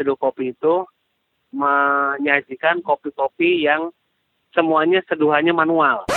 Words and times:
seduh 0.00 0.16
kopi 0.16 0.56
itu 0.56 0.88
menyajikan 1.52 2.80
kopi-kopi 2.80 3.68
yang 3.68 3.92
semuanya 4.56 5.04
seduhannya 5.04 5.52
manual. 5.52 6.08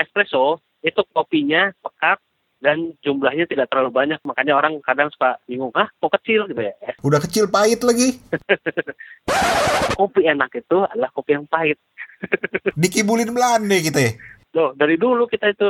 Espresso 0.00 0.64
itu 0.80 1.04
kopinya 1.12 1.68
pekat 1.84 2.16
dan 2.64 2.96
jumlahnya 3.04 3.44
tidak 3.44 3.68
terlalu 3.68 3.92
banyak. 3.92 4.16
Makanya 4.24 4.56
orang 4.56 4.80
kadang 4.80 5.12
suka 5.12 5.36
bingung 5.44 5.68
ah 5.76 5.92
kok 6.00 6.16
kecil? 6.16 6.48
gitu 6.48 6.64
ya. 6.64 6.72
Udah 7.06 7.20
kecil 7.20 7.52
pahit 7.52 7.84
lagi. 7.84 8.16
Kopi 10.00 10.24
enak 10.24 10.48
itu 10.56 10.80
adalah 10.80 11.12
kopi 11.12 11.36
yang 11.36 11.44
pahit. 11.44 11.76
Dikibulin 12.80 13.36
Belanda 13.36 13.76
kita 13.76 14.00
ya? 14.00 14.12
Loh 14.56 14.72
dari 14.72 14.96
dulu 14.96 15.28
kita 15.28 15.52
itu 15.52 15.68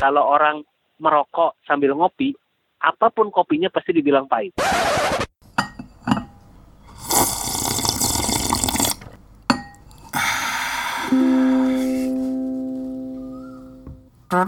kalau 0.00 0.24
orang 0.24 0.64
merokok 0.96 1.60
sambil 1.68 1.92
ngopi 1.92 2.32
apa 2.80 3.12
pun 3.12 3.28
kopinya 3.28 3.68
pasti 3.68 3.92
dibilang 3.92 4.28
pahit 4.28 4.56
One 14.36 14.44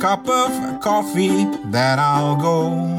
cup 0.00 0.28
of 0.28 0.80
coffee, 0.80 1.44
then 1.66 2.00
I'll 2.00 2.34
go. 2.34 2.98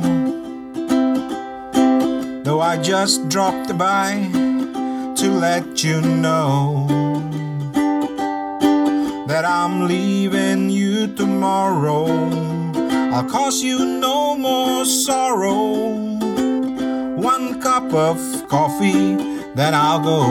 Though 2.43 2.61
I 2.61 2.77
just 2.81 3.27
dropped 3.27 3.77
by 3.77 4.29
to 5.17 5.29
let 5.29 5.83
you 5.83 5.99
know 5.99 6.87
that 9.27 9.43
I'm 9.43 9.89
leaving 9.89 10.69
you 10.69 11.07
tomorrow. 11.13 12.07
I'll 13.11 13.29
cause 13.29 13.61
you 13.61 13.83
no 13.99 14.37
more 14.37 14.85
sorrow. 14.85 16.16
Cup 17.87 18.19
of 18.19 18.23
coffee, 18.51 19.15
then 19.55 19.71
I'll 19.71 20.03
go. 20.03 20.27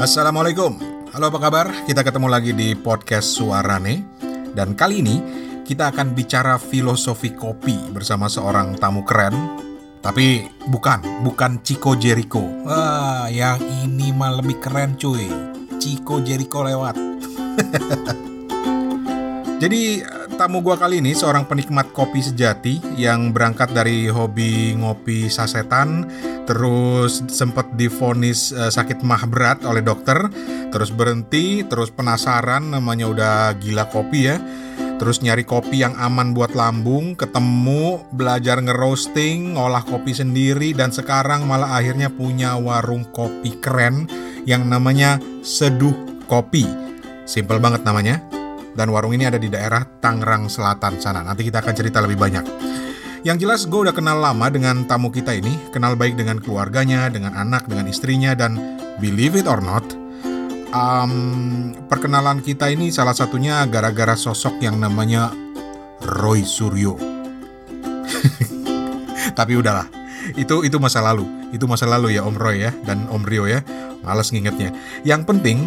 Assalamualaikum. 0.00 0.80
Halo 1.12 1.28
apa 1.28 1.36
kabar? 1.36 1.68
Kita 1.84 2.00
ketemu 2.00 2.32
lagi 2.32 2.56
di 2.56 2.72
podcast 2.72 3.36
Suarane. 3.36 4.08
Dan 4.56 4.72
kali 4.72 5.04
ini 5.04 5.20
kita 5.68 5.92
akan 5.92 6.16
bicara 6.16 6.56
filosofi 6.56 7.36
kopi 7.36 7.76
bersama 7.92 8.24
seorang 8.24 8.80
tamu 8.80 9.04
keren. 9.04 9.36
Tapi 10.00 10.48
bukan, 10.72 11.28
bukan 11.28 11.60
Chico 11.60 11.92
Jericho. 11.92 12.40
Wah, 12.64 13.28
yang 13.28 13.60
ini 13.84 14.16
mah 14.16 14.40
lebih 14.40 14.64
keren 14.64 14.96
cuy. 14.96 15.28
Chico 15.76 16.24
Jericho 16.24 16.64
lewat. 16.64 16.96
Jadi 19.60 20.00
tamu 20.38 20.62
gua 20.62 20.78
kali 20.78 21.02
ini 21.02 21.18
seorang 21.18 21.50
penikmat 21.50 21.90
kopi 21.90 22.22
sejati 22.22 22.78
yang 22.94 23.34
berangkat 23.34 23.74
dari 23.74 24.06
hobi 24.06 24.78
ngopi 24.78 25.26
sasetan, 25.26 26.06
terus 26.46 27.26
sempat 27.26 27.66
difonis 27.74 28.54
uh, 28.54 28.70
sakit 28.70 29.02
mah 29.02 29.26
berat 29.26 29.66
oleh 29.66 29.82
dokter, 29.82 30.30
terus 30.70 30.94
berhenti, 30.94 31.66
terus 31.66 31.90
penasaran 31.90 32.70
namanya 32.70 33.10
udah 33.10 33.36
gila 33.58 33.90
kopi 33.90 34.30
ya. 34.30 34.38
Terus 34.98 35.22
nyari 35.22 35.42
kopi 35.46 35.82
yang 35.82 35.94
aman 35.94 36.34
buat 36.34 36.54
lambung, 36.58 37.14
ketemu, 37.18 38.02
belajar 38.14 38.58
ngeroasting, 38.58 39.58
ngolah 39.58 39.82
kopi 39.86 40.10
sendiri 40.14 40.74
dan 40.74 40.90
sekarang 40.90 41.46
malah 41.46 41.78
akhirnya 41.78 42.10
punya 42.10 42.58
warung 42.58 43.06
kopi 43.10 43.58
keren 43.58 44.10
yang 44.42 44.66
namanya 44.66 45.18
Seduh 45.42 45.94
Kopi. 46.26 46.66
Simple 47.30 47.62
banget 47.62 47.86
namanya, 47.86 48.18
dan 48.78 48.94
warung 48.94 49.10
ini 49.10 49.26
ada 49.26 49.42
di 49.42 49.50
daerah 49.50 49.82
Tangerang 49.82 50.46
Selatan 50.46 51.02
sana. 51.02 51.26
Nanti 51.26 51.42
kita 51.42 51.58
akan 51.58 51.74
cerita 51.74 51.98
lebih 51.98 52.14
banyak. 52.14 52.46
Yang 53.26 53.36
jelas 53.42 53.60
gue 53.66 53.90
udah 53.90 53.90
kenal 53.90 54.22
lama 54.22 54.46
dengan 54.46 54.86
tamu 54.86 55.10
kita 55.10 55.34
ini, 55.34 55.50
kenal 55.74 55.98
baik 55.98 56.14
dengan 56.14 56.38
keluarganya, 56.38 57.10
dengan 57.10 57.34
anak, 57.34 57.66
dengan 57.66 57.90
istrinya, 57.90 58.38
dan 58.38 58.78
believe 59.02 59.34
it 59.34 59.50
or 59.50 59.58
not, 59.58 59.82
um, 60.70 61.74
perkenalan 61.90 62.38
kita 62.38 62.70
ini 62.70 62.94
salah 62.94 63.18
satunya 63.18 63.66
gara-gara 63.66 64.14
sosok 64.14 64.62
yang 64.62 64.78
namanya 64.78 65.34
Roy 66.22 66.46
Suryo. 66.46 66.94
Tapi 69.38 69.52
udahlah, 69.58 69.90
itu 70.38 70.62
itu 70.62 70.78
masa 70.78 71.02
lalu, 71.02 71.26
itu 71.50 71.66
masa 71.66 71.90
lalu 71.90 72.14
ya 72.14 72.22
Om 72.22 72.38
Roy 72.38 72.62
ya 72.62 72.72
dan 72.86 73.10
Om 73.10 73.26
Rio 73.26 73.50
ya, 73.50 73.66
males 74.06 74.30
ngingetnya. 74.30 74.70
Yang 75.02 75.26
penting 75.26 75.58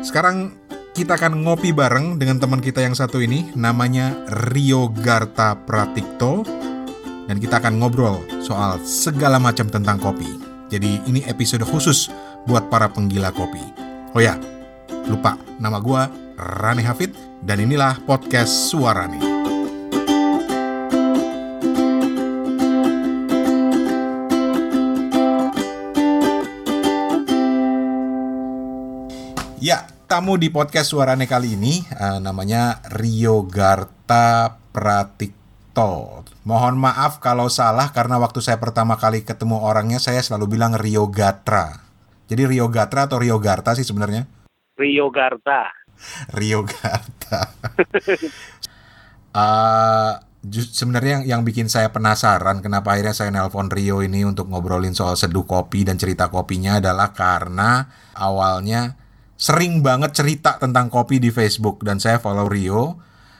sekarang 0.00 0.56
kita 0.94 1.18
akan 1.18 1.44
ngopi 1.44 1.74
bareng 1.74 2.16
dengan 2.16 2.38
teman 2.40 2.62
kita 2.62 2.84
yang 2.84 2.94
satu 2.94 3.18
ini, 3.18 3.50
namanya 3.56 4.14
Rio 4.52 4.88
Garta 4.92 5.56
Pratikto. 5.56 6.46
Dan 7.28 7.36
kita 7.36 7.60
akan 7.60 7.76
ngobrol 7.76 8.24
soal 8.40 8.80
segala 8.88 9.36
macam 9.36 9.68
tentang 9.68 10.00
kopi. 10.00 10.24
Jadi 10.72 11.04
ini 11.04 11.20
episode 11.28 11.64
khusus 11.64 12.08
buat 12.48 12.72
para 12.72 12.88
penggila 12.88 13.28
kopi. 13.36 13.60
Oh 14.16 14.20
ya, 14.24 14.40
lupa, 15.08 15.36
nama 15.60 15.76
gue 15.76 16.02
Rani 16.40 16.80
Hafid, 16.80 17.12
dan 17.44 17.60
inilah 17.60 18.00
podcast 18.08 18.72
Suarane. 18.72 19.20
Ya, 29.58 29.84
tamu 30.08 30.40
di 30.40 30.48
podcast 30.48 30.96
Suarane 30.96 31.28
kali 31.28 31.60
ini 31.60 31.84
uh, 31.92 32.16
namanya 32.16 32.80
Rio 32.96 33.44
Garta 33.44 34.56
Pratikto. 34.72 36.24
Mohon 36.48 36.80
maaf 36.80 37.20
kalau 37.20 37.52
salah 37.52 37.92
karena 37.92 38.16
waktu 38.16 38.40
saya 38.40 38.56
pertama 38.56 38.96
kali 38.96 39.20
ketemu 39.20 39.60
orangnya 39.60 40.00
saya 40.00 40.24
selalu 40.24 40.56
bilang 40.56 40.72
Rio 40.80 41.12
Gatra. 41.12 41.84
Jadi 42.24 42.48
Rio 42.48 42.72
Gatra 42.72 43.04
atau 43.04 43.20
Rio 43.20 43.36
Garta 43.36 43.76
sih 43.76 43.84
sebenarnya? 43.84 44.24
Rio 44.80 45.12
Garta. 45.12 45.76
Rio 46.32 46.64
Garta. 46.64 47.52
uh, 49.36 50.12
sebenarnya 50.72 51.20
yang, 51.20 51.24
yang 51.28 51.42
bikin 51.44 51.68
saya 51.68 51.92
penasaran 51.92 52.64
kenapa 52.64 52.96
akhirnya 52.96 53.12
saya 53.12 53.28
nelpon 53.28 53.68
Rio 53.68 54.00
ini 54.00 54.24
untuk 54.24 54.48
ngobrolin 54.48 54.96
soal 54.96 55.20
seduh 55.20 55.44
kopi 55.44 55.84
dan 55.84 56.00
cerita 56.00 56.32
kopinya 56.32 56.80
adalah 56.80 57.12
karena 57.12 57.92
awalnya 58.16 58.96
sering 59.38 59.80
banget 59.86 60.18
cerita 60.18 60.58
tentang 60.58 60.90
kopi 60.90 61.22
di 61.22 61.30
Facebook. 61.30 61.86
Dan 61.86 62.02
saya 62.02 62.18
follow 62.18 62.50
Rio 62.50 62.98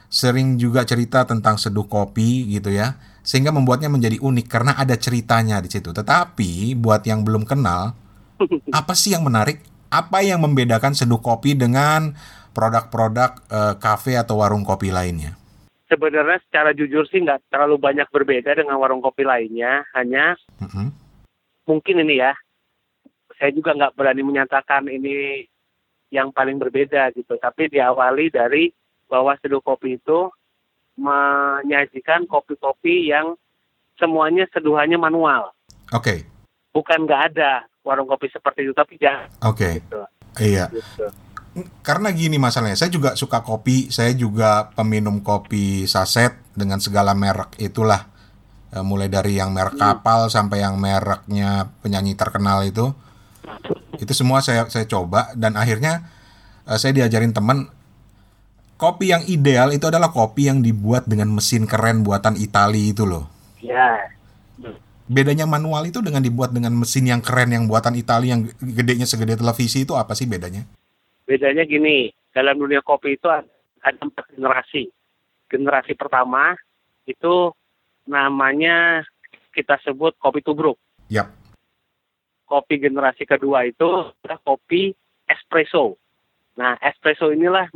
sering 0.09 0.57
juga 0.57 0.87
cerita 0.87 1.27
tentang 1.27 1.61
seduh 1.61 1.85
kopi 1.85 2.49
gitu 2.49 2.73
ya 2.73 2.97
sehingga 3.21 3.53
membuatnya 3.53 3.93
menjadi 3.93 4.17
unik 4.17 4.47
karena 4.49 4.73
ada 4.73 4.97
ceritanya 4.97 5.61
di 5.61 5.69
situ. 5.69 5.93
Tetapi 5.93 6.73
buat 6.73 7.05
yang 7.05 7.21
belum 7.21 7.45
kenal 7.45 7.93
apa 8.79 8.93
sih 8.97 9.13
yang 9.13 9.21
menarik? 9.21 9.61
Apa 9.93 10.21
yang 10.25 10.41
membedakan 10.41 10.93
seduh 10.93 11.21
kopi 11.21 11.53
dengan 11.53 12.13
produk-produk 12.53 13.31
uh, 13.49 13.75
kafe 13.77 14.17
atau 14.17 14.41
warung 14.41 14.65
kopi 14.65 14.89
lainnya? 14.89 15.37
Sebenarnya 15.89 16.37
secara 16.45 16.73
jujur 16.77 17.09
sih 17.09 17.25
nggak 17.25 17.49
terlalu 17.49 17.81
banyak 17.81 18.05
berbeda 18.13 18.53
dengan 18.53 18.77
warung 18.77 19.01
kopi 19.01 19.25
lainnya. 19.25 19.85
Hanya 19.97 20.37
mm 20.61 20.69
-hmm. 20.69 20.87
mungkin 21.65 22.05
ini 22.05 22.21
ya 22.21 22.37
saya 23.41 23.49
juga 23.49 23.73
nggak 23.73 23.97
berani 23.97 24.21
menyatakan 24.21 24.85
ini 24.89 25.48
yang 26.09 26.33
paling 26.33 26.57
berbeda 26.57 27.13
gitu. 27.13 27.37
Tapi 27.37 27.69
diawali 27.69 28.33
dari 28.33 28.69
bahwa 29.09 29.33
seduh 29.41 29.61
kopi 29.61 29.97
itu 29.97 30.29
menyajikan 30.99 32.27
kopi-kopi 32.27 33.09
yang 33.09 33.33
semuanya 33.95 34.45
seduhannya 34.51 34.99
manual. 34.99 35.55
Oke. 35.95 36.03
Okay. 36.03 36.19
Bukan 36.69 37.09
nggak 37.09 37.33
ada 37.33 37.65
warung 37.81 38.05
kopi 38.05 38.29
seperti 38.29 38.67
itu, 38.67 38.73
tapi 38.75 38.99
jangan. 38.99 39.27
Oke. 39.47 39.57
Okay. 39.57 39.73
Gitu. 39.81 40.01
Iya. 40.39 40.65
Gitu. 40.69 41.05
Karena 41.81 42.13
gini 42.13 42.37
masalahnya, 42.37 42.77
saya 42.77 42.93
juga 42.93 43.17
suka 43.17 43.41
kopi, 43.41 43.89
saya 43.89 44.13
juga 44.13 44.69
peminum 44.77 45.25
kopi 45.25 45.89
saset 45.89 46.37
dengan 46.53 46.77
segala 46.77 47.17
merek 47.17 47.57
itulah. 47.57 48.05
E, 48.69 48.85
mulai 48.85 49.09
dari 49.09 49.41
yang 49.41 49.49
merek 49.49 49.75
hmm. 49.75 49.81
kapal 49.81 50.29
sampai 50.29 50.61
yang 50.61 50.77
mereknya 50.77 51.73
penyanyi 51.81 52.13
terkenal 52.13 52.61
itu 52.61 52.93
itu 53.99 54.13
semua 54.15 54.39
saya 54.39 54.65
saya 54.71 54.87
coba 54.87 55.35
dan 55.35 55.59
akhirnya 55.59 56.07
uh, 56.65 56.77
saya 56.79 56.95
diajarin 56.95 57.35
teman 57.35 57.67
kopi 58.79 59.11
yang 59.11 59.23
ideal 59.27 59.75
itu 59.75 59.85
adalah 59.91 60.09
kopi 60.09 60.47
yang 60.47 60.63
dibuat 60.63 61.05
dengan 61.09 61.27
mesin 61.35 61.67
keren 61.67 62.01
buatan 62.05 62.39
Italia 62.39 62.85
itu 62.95 63.03
loh. 63.03 63.27
Ya. 63.59 64.15
Bedanya 65.09 65.49
manual 65.49 65.89
itu 65.89 65.99
dengan 66.05 66.21
dibuat 66.21 66.53
dengan 66.53 66.71
mesin 66.77 67.09
yang 67.09 67.19
keren 67.19 67.49
yang 67.49 67.65
buatan 67.65 67.97
Italia 67.97 68.37
yang 68.37 68.47
gedenya 68.61 69.09
segede 69.09 69.35
televisi 69.35 69.83
itu 69.83 69.97
apa 69.97 70.13
sih 70.13 70.29
bedanya? 70.29 70.63
Bedanya 71.25 71.65
gini, 71.65 72.13
dalam 72.29 72.55
dunia 72.55 72.79
kopi 72.85 73.17
itu 73.17 73.25
ada 73.27 73.99
empat 73.99 74.37
generasi. 74.37 74.87
Generasi 75.49 75.97
pertama 75.97 76.53
itu 77.09 77.51
namanya 78.05 79.01
kita 79.49 79.81
sebut 79.81 80.13
kopi 80.21 80.45
tubruk. 80.45 80.77
Yap 81.09 81.38
kopi 82.49 82.81
generasi 82.81 83.29
kedua 83.29 83.69
itu 83.69 84.09
adalah 84.25 84.41
kopi 84.41 84.89
espresso. 85.29 85.93
Nah, 86.57 86.73
espresso 86.81 87.29
inilah 87.29 87.69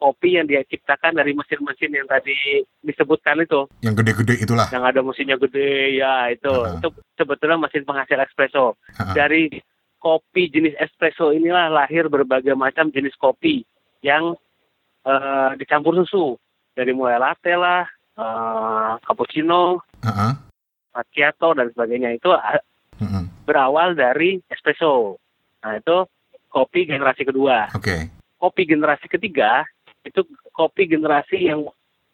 kopi 0.00 0.40
yang 0.40 0.48
dia 0.48 0.64
ciptakan 0.64 1.18
dari 1.18 1.36
mesin-mesin 1.36 1.92
yang 1.92 2.08
tadi 2.08 2.64
disebutkan 2.80 3.44
itu. 3.44 3.68
Yang 3.84 3.94
gede-gede 4.02 4.34
itulah. 4.40 4.66
Yang 4.72 4.84
ada 4.88 5.00
mesinnya 5.04 5.36
gede, 5.36 6.00
ya 6.00 6.32
itu. 6.32 6.48
Uh 6.48 6.64
-huh. 6.64 6.78
Itu 6.80 6.88
sebetulnya 7.20 7.60
mesin 7.60 7.84
penghasil 7.84 8.18
espresso. 8.24 8.74
Uh 8.96 9.00
-huh. 9.04 9.14
Dari 9.14 9.50
kopi 10.00 10.48
jenis 10.48 10.78
espresso 10.80 11.34
inilah 11.34 11.68
lahir 11.68 12.08
berbagai 12.08 12.54
macam 12.54 12.88
jenis 12.94 13.12
kopi 13.18 13.66
yang 14.00 14.38
uh, 15.04 15.50
dicampur 15.58 15.92
susu. 16.02 16.38
Dari 16.78 16.94
mulai 16.94 17.18
latte 17.18 17.58
lah, 17.58 17.82
uh, 18.14 19.02
cappuccino, 19.02 19.82
uh 19.82 20.08
-huh. 20.08 20.32
macchiato 20.94 21.58
dan 21.58 21.68
sebagainya 21.74 22.14
itu 22.14 22.30
uh 22.30 22.38
-huh. 23.02 23.37
Berawal 23.48 23.96
dari 23.96 24.36
espresso. 24.52 25.16
Nah 25.64 25.80
itu 25.80 26.04
kopi 26.52 26.84
generasi 26.84 27.24
kedua. 27.24 27.72
Oke. 27.72 27.80
Okay. 27.80 28.00
Kopi 28.36 28.62
generasi 28.68 29.08
ketiga 29.08 29.64
itu 30.04 30.20
kopi 30.52 30.84
generasi 30.84 31.48
yang 31.48 31.64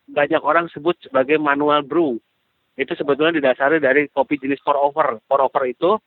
banyak 0.06 0.40
orang 0.40 0.70
sebut 0.70 0.94
sebagai 1.02 1.42
manual 1.42 1.82
brew. 1.82 2.22
Itu 2.78 2.94
sebetulnya 2.94 3.42
didasari 3.42 3.82
dari 3.82 4.06
kopi 4.10 4.38
jenis 4.38 4.62
pour 4.62 4.78
over. 4.78 5.18
Pour 5.26 5.42
over 5.42 5.66
itu 5.66 5.98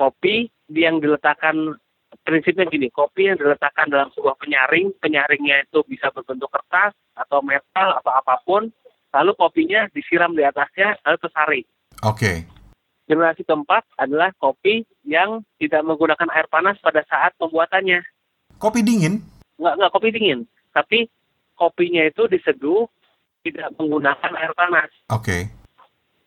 kopi 0.00 0.48
yang 0.72 1.00
diletakkan 1.04 1.76
prinsipnya 2.24 2.66
gini, 2.66 2.90
kopi 2.90 3.30
yang 3.30 3.38
diletakkan 3.38 3.88
dalam 3.88 4.10
sebuah 4.16 4.36
penyaring, 4.40 4.92
penyaringnya 4.98 5.66
itu 5.68 5.84
bisa 5.86 6.10
berbentuk 6.10 6.50
kertas 6.50 6.92
atau 7.14 7.40
metal 7.40 8.00
atau 8.02 8.12
apa 8.12 8.42
pun, 8.42 8.68
lalu 9.14 9.32
kopinya 9.38 9.86
disiram 9.94 10.34
di 10.34 10.42
atasnya 10.42 10.98
lalu 11.06 11.18
tersaring. 11.22 11.66
Oke. 12.06 12.16
Okay. 12.16 12.59
Generasi 13.10 13.42
keempat 13.42 13.82
adalah 13.98 14.30
kopi 14.38 14.86
yang 15.02 15.42
tidak 15.58 15.82
menggunakan 15.82 16.30
air 16.30 16.46
panas 16.46 16.78
pada 16.78 17.02
saat 17.10 17.34
pembuatannya. 17.42 18.06
Kopi 18.62 18.86
dingin? 18.86 19.18
Nggak, 19.58 19.74
nggak 19.82 19.90
kopi 19.90 20.08
dingin. 20.14 20.46
Tapi 20.70 21.10
kopinya 21.58 22.06
itu 22.06 22.30
diseduh 22.30 22.86
tidak 23.42 23.74
menggunakan 23.74 24.32
air 24.38 24.54
panas. 24.54 24.86
Oke. 25.10 25.26
Okay. 25.26 25.42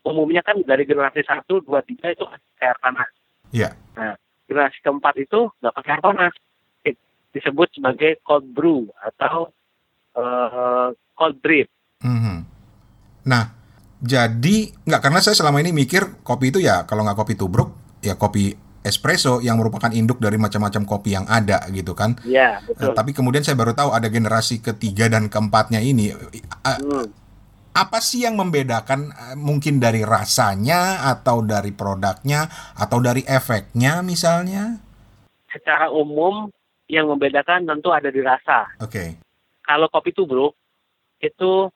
Umumnya 0.04 0.44
kan 0.44 0.60
dari 0.60 0.84
generasi 0.84 1.24
satu, 1.24 1.64
dua, 1.64 1.80
tiga 1.88 2.12
itu 2.12 2.28
air 2.60 2.76
panas. 2.76 3.08
Iya. 3.48 3.72
Yeah. 3.72 3.72
Nah, 3.96 4.14
generasi 4.44 4.76
keempat 4.84 5.14
itu 5.16 5.48
nggak 5.64 5.74
pakai 5.80 5.92
air 5.96 6.04
panas. 6.04 6.34
Disebut 7.32 7.80
sebagai 7.80 8.20
cold 8.28 8.44
brew 8.52 8.92
atau 9.00 9.48
uh, 10.20 10.92
cold 11.16 11.40
drip. 11.40 11.72
Mm 12.04 12.18
-hmm. 12.20 12.38
Nah, 13.24 13.63
jadi 14.04 14.56
nggak 14.84 15.00
karena 15.00 15.20
saya 15.24 15.32
selama 15.32 15.64
ini 15.64 15.72
mikir 15.72 16.20
kopi 16.20 16.52
itu 16.52 16.60
ya 16.60 16.84
kalau 16.84 17.08
nggak 17.08 17.16
kopi 17.16 17.34
tubruk 17.40 17.72
ya 18.04 18.20
kopi 18.20 18.52
espresso 18.84 19.40
yang 19.40 19.56
merupakan 19.56 19.88
induk 19.88 20.20
dari 20.20 20.36
macam-macam 20.36 20.84
kopi 20.84 21.16
yang 21.16 21.24
ada 21.24 21.64
gitu 21.72 21.96
kan. 21.96 22.20
Iya, 22.20 22.60
betul. 22.68 22.92
Uh, 22.92 22.94
tapi 22.94 23.16
kemudian 23.16 23.40
saya 23.40 23.56
baru 23.56 23.72
tahu 23.72 23.96
ada 23.96 24.12
generasi 24.12 24.60
ketiga 24.60 25.08
dan 25.08 25.32
keempatnya 25.32 25.80
ini. 25.80 26.12
Uh, 26.12 26.20
hmm. 26.68 27.06
Apa 27.74 27.98
sih 28.04 28.28
yang 28.28 28.36
membedakan 28.36 29.08
uh, 29.10 29.36
mungkin 29.40 29.80
dari 29.80 30.04
rasanya 30.04 31.08
atau 31.16 31.40
dari 31.40 31.72
produknya 31.72 32.44
atau 32.76 33.00
dari 33.00 33.24
efeknya 33.24 34.04
misalnya? 34.04 34.76
Secara 35.48 35.88
umum 35.88 36.52
yang 36.84 37.08
membedakan 37.08 37.64
tentu 37.64 37.88
ada 37.88 38.12
di 38.12 38.20
rasa. 38.20 38.68
Oke. 38.84 38.92
Okay. 38.92 39.08
Kalau 39.64 39.88
kopi 39.88 40.12
tubruk 40.12 40.52
itu 41.24 41.72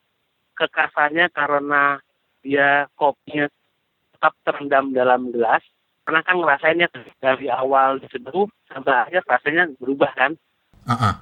kekasannya 0.52 1.32
karena 1.32 1.96
dia 2.42 2.86
kopinya 2.94 3.50
tetap 4.14 4.34
terendam 4.46 4.90
dalam 4.90 5.30
gelas. 5.30 5.62
Karena 6.02 6.24
kan 6.24 6.40
ngerasainnya 6.40 6.88
dari 7.20 7.52
awal 7.52 8.00
diseduh 8.00 8.48
sampai 8.72 8.94
akhir 9.06 9.22
rasanya 9.28 9.68
berubah 9.76 10.08
kan? 10.16 10.32
Uh-uh. 10.88 11.20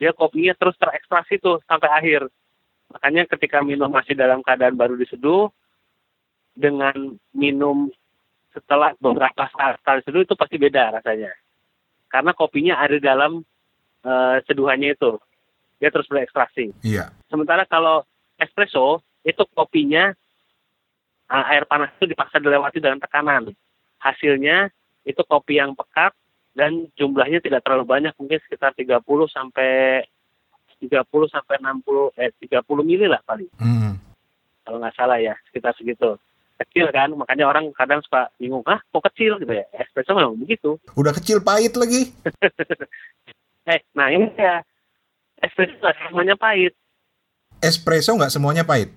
dia 0.00 0.12
kopinya 0.16 0.56
terus 0.56 0.76
terekstraksi 0.80 1.36
tuh 1.36 1.60
sampai 1.68 1.88
akhir. 1.92 2.20
Makanya 2.92 3.28
ketika 3.28 3.60
minum 3.60 3.92
masih 3.92 4.16
dalam 4.16 4.40
keadaan 4.40 4.72
baru 4.72 4.96
diseduh 4.96 5.52
dengan 6.56 7.16
minum 7.36 7.92
setelah 8.56 8.96
beberapa 8.96 9.44
saat 9.52 9.76
setelah 9.80 10.00
diseduh 10.00 10.22
itu 10.24 10.34
pasti 10.36 10.56
beda 10.56 10.96
rasanya. 10.96 11.32
Karena 12.08 12.32
kopinya 12.32 12.80
ada 12.80 12.96
dalam 12.96 13.44
uh, 14.04 14.36
seduhannya 14.48 14.96
itu. 14.96 15.20
Dia 15.76 15.92
terus 15.92 16.08
berekstraksi 16.08 16.72
iya. 16.80 17.12
Sementara 17.28 17.68
kalau 17.68 18.00
espresso 18.40 19.04
itu 19.28 19.44
kopinya 19.52 20.16
air 21.30 21.66
panas 21.66 21.90
itu 21.98 22.06
dipaksa 22.10 22.38
dilewati 22.38 22.78
dengan 22.78 23.02
tekanan. 23.02 23.50
Hasilnya 23.98 24.70
itu 25.02 25.22
kopi 25.26 25.58
yang 25.58 25.74
pekat 25.74 26.14
dan 26.54 26.88
jumlahnya 26.94 27.42
tidak 27.42 27.66
terlalu 27.66 27.84
banyak, 27.84 28.12
mungkin 28.16 28.38
sekitar 28.46 28.72
30 28.72 29.02
sampai 29.28 30.02
30 30.80 31.04
sampai 31.32 31.56
60 31.60 32.16
eh 32.16 32.30
30 32.32 32.62
mili 32.86 33.06
lah 33.10 33.20
paling. 33.26 33.50
Hmm. 33.58 33.98
Kalau 34.66 34.78
nggak 34.82 34.96
salah 34.96 35.18
ya, 35.20 35.34
sekitar 35.50 35.74
segitu. 35.78 36.18
Kecil 36.56 36.88
kan, 36.88 37.12
makanya 37.12 37.52
orang 37.52 37.68
kadang 37.76 38.00
suka 38.00 38.32
bingung, 38.40 38.64
ah 38.64 38.80
kok 38.80 39.04
kecil 39.12 39.36
gitu 39.36 39.52
ya? 39.52 39.68
Espresso 39.76 40.16
memang 40.16 40.40
begitu. 40.40 40.80
Udah 40.96 41.12
kecil 41.12 41.44
pahit 41.44 41.76
lagi. 41.76 42.08
eh, 43.72 43.84
nah 43.92 44.08
ini 44.08 44.32
ya, 44.32 44.64
espresso 45.44 45.76
nggak 45.76 45.96
semuanya 46.08 46.34
pahit. 46.40 46.72
Espresso 47.60 48.16
nggak 48.16 48.32
semuanya 48.32 48.64
pahit? 48.64 48.88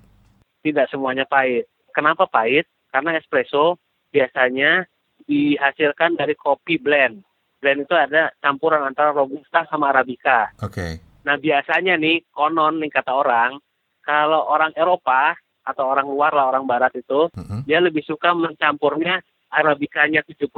Tidak 0.63 0.87
semuanya 0.87 1.27
pahit 1.27 1.67
Kenapa 1.91 2.25
pahit? 2.29 2.65
Karena 2.89 3.17
espresso 3.17 3.77
biasanya 4.09 4.85
dihasilkan 5.29 6.17
dari 6.17 6.33
kopi 6.33 6.81
blend. 6.81 7.21
Blend 7.61 7.85
itu 7.85 7.93
ada 7.93 8.33
campuran 8.41 8.81
antara 8.81 9.13
robusta 9.13 9.67
sama 9.69 9.93
arabica. 9.93 10.49
Oke. 10.63 10.73
Okay. 10.73 10.91
Nah 11.27 11.35
biasanya 11.37 11.99
nih 11.99 12.25
konon 12.33 12.79
nih 12.81 12.89
kata 12.89 13.11
orang, 13.13 13.59
kalau 14.01 14.47
orang 14.49 14.73
Eropa 14.73 15.37
atau 15.61 15.85
orang 15.85 16.09
luar 16.09 16.33
lah 16.33 16.49
orang 16.49 16.65
Barat 16.65 16.95
itu, 16.97 17.29
uh 17.29 17.39
-huh. 17.39 17.61
dia 17.67 17.77
lebih 17.77 18.01
suka 18.01 18.33
mencampurnya 18.33 19.21
arabikanya 19.53 20.25
70%, 20.25 20.49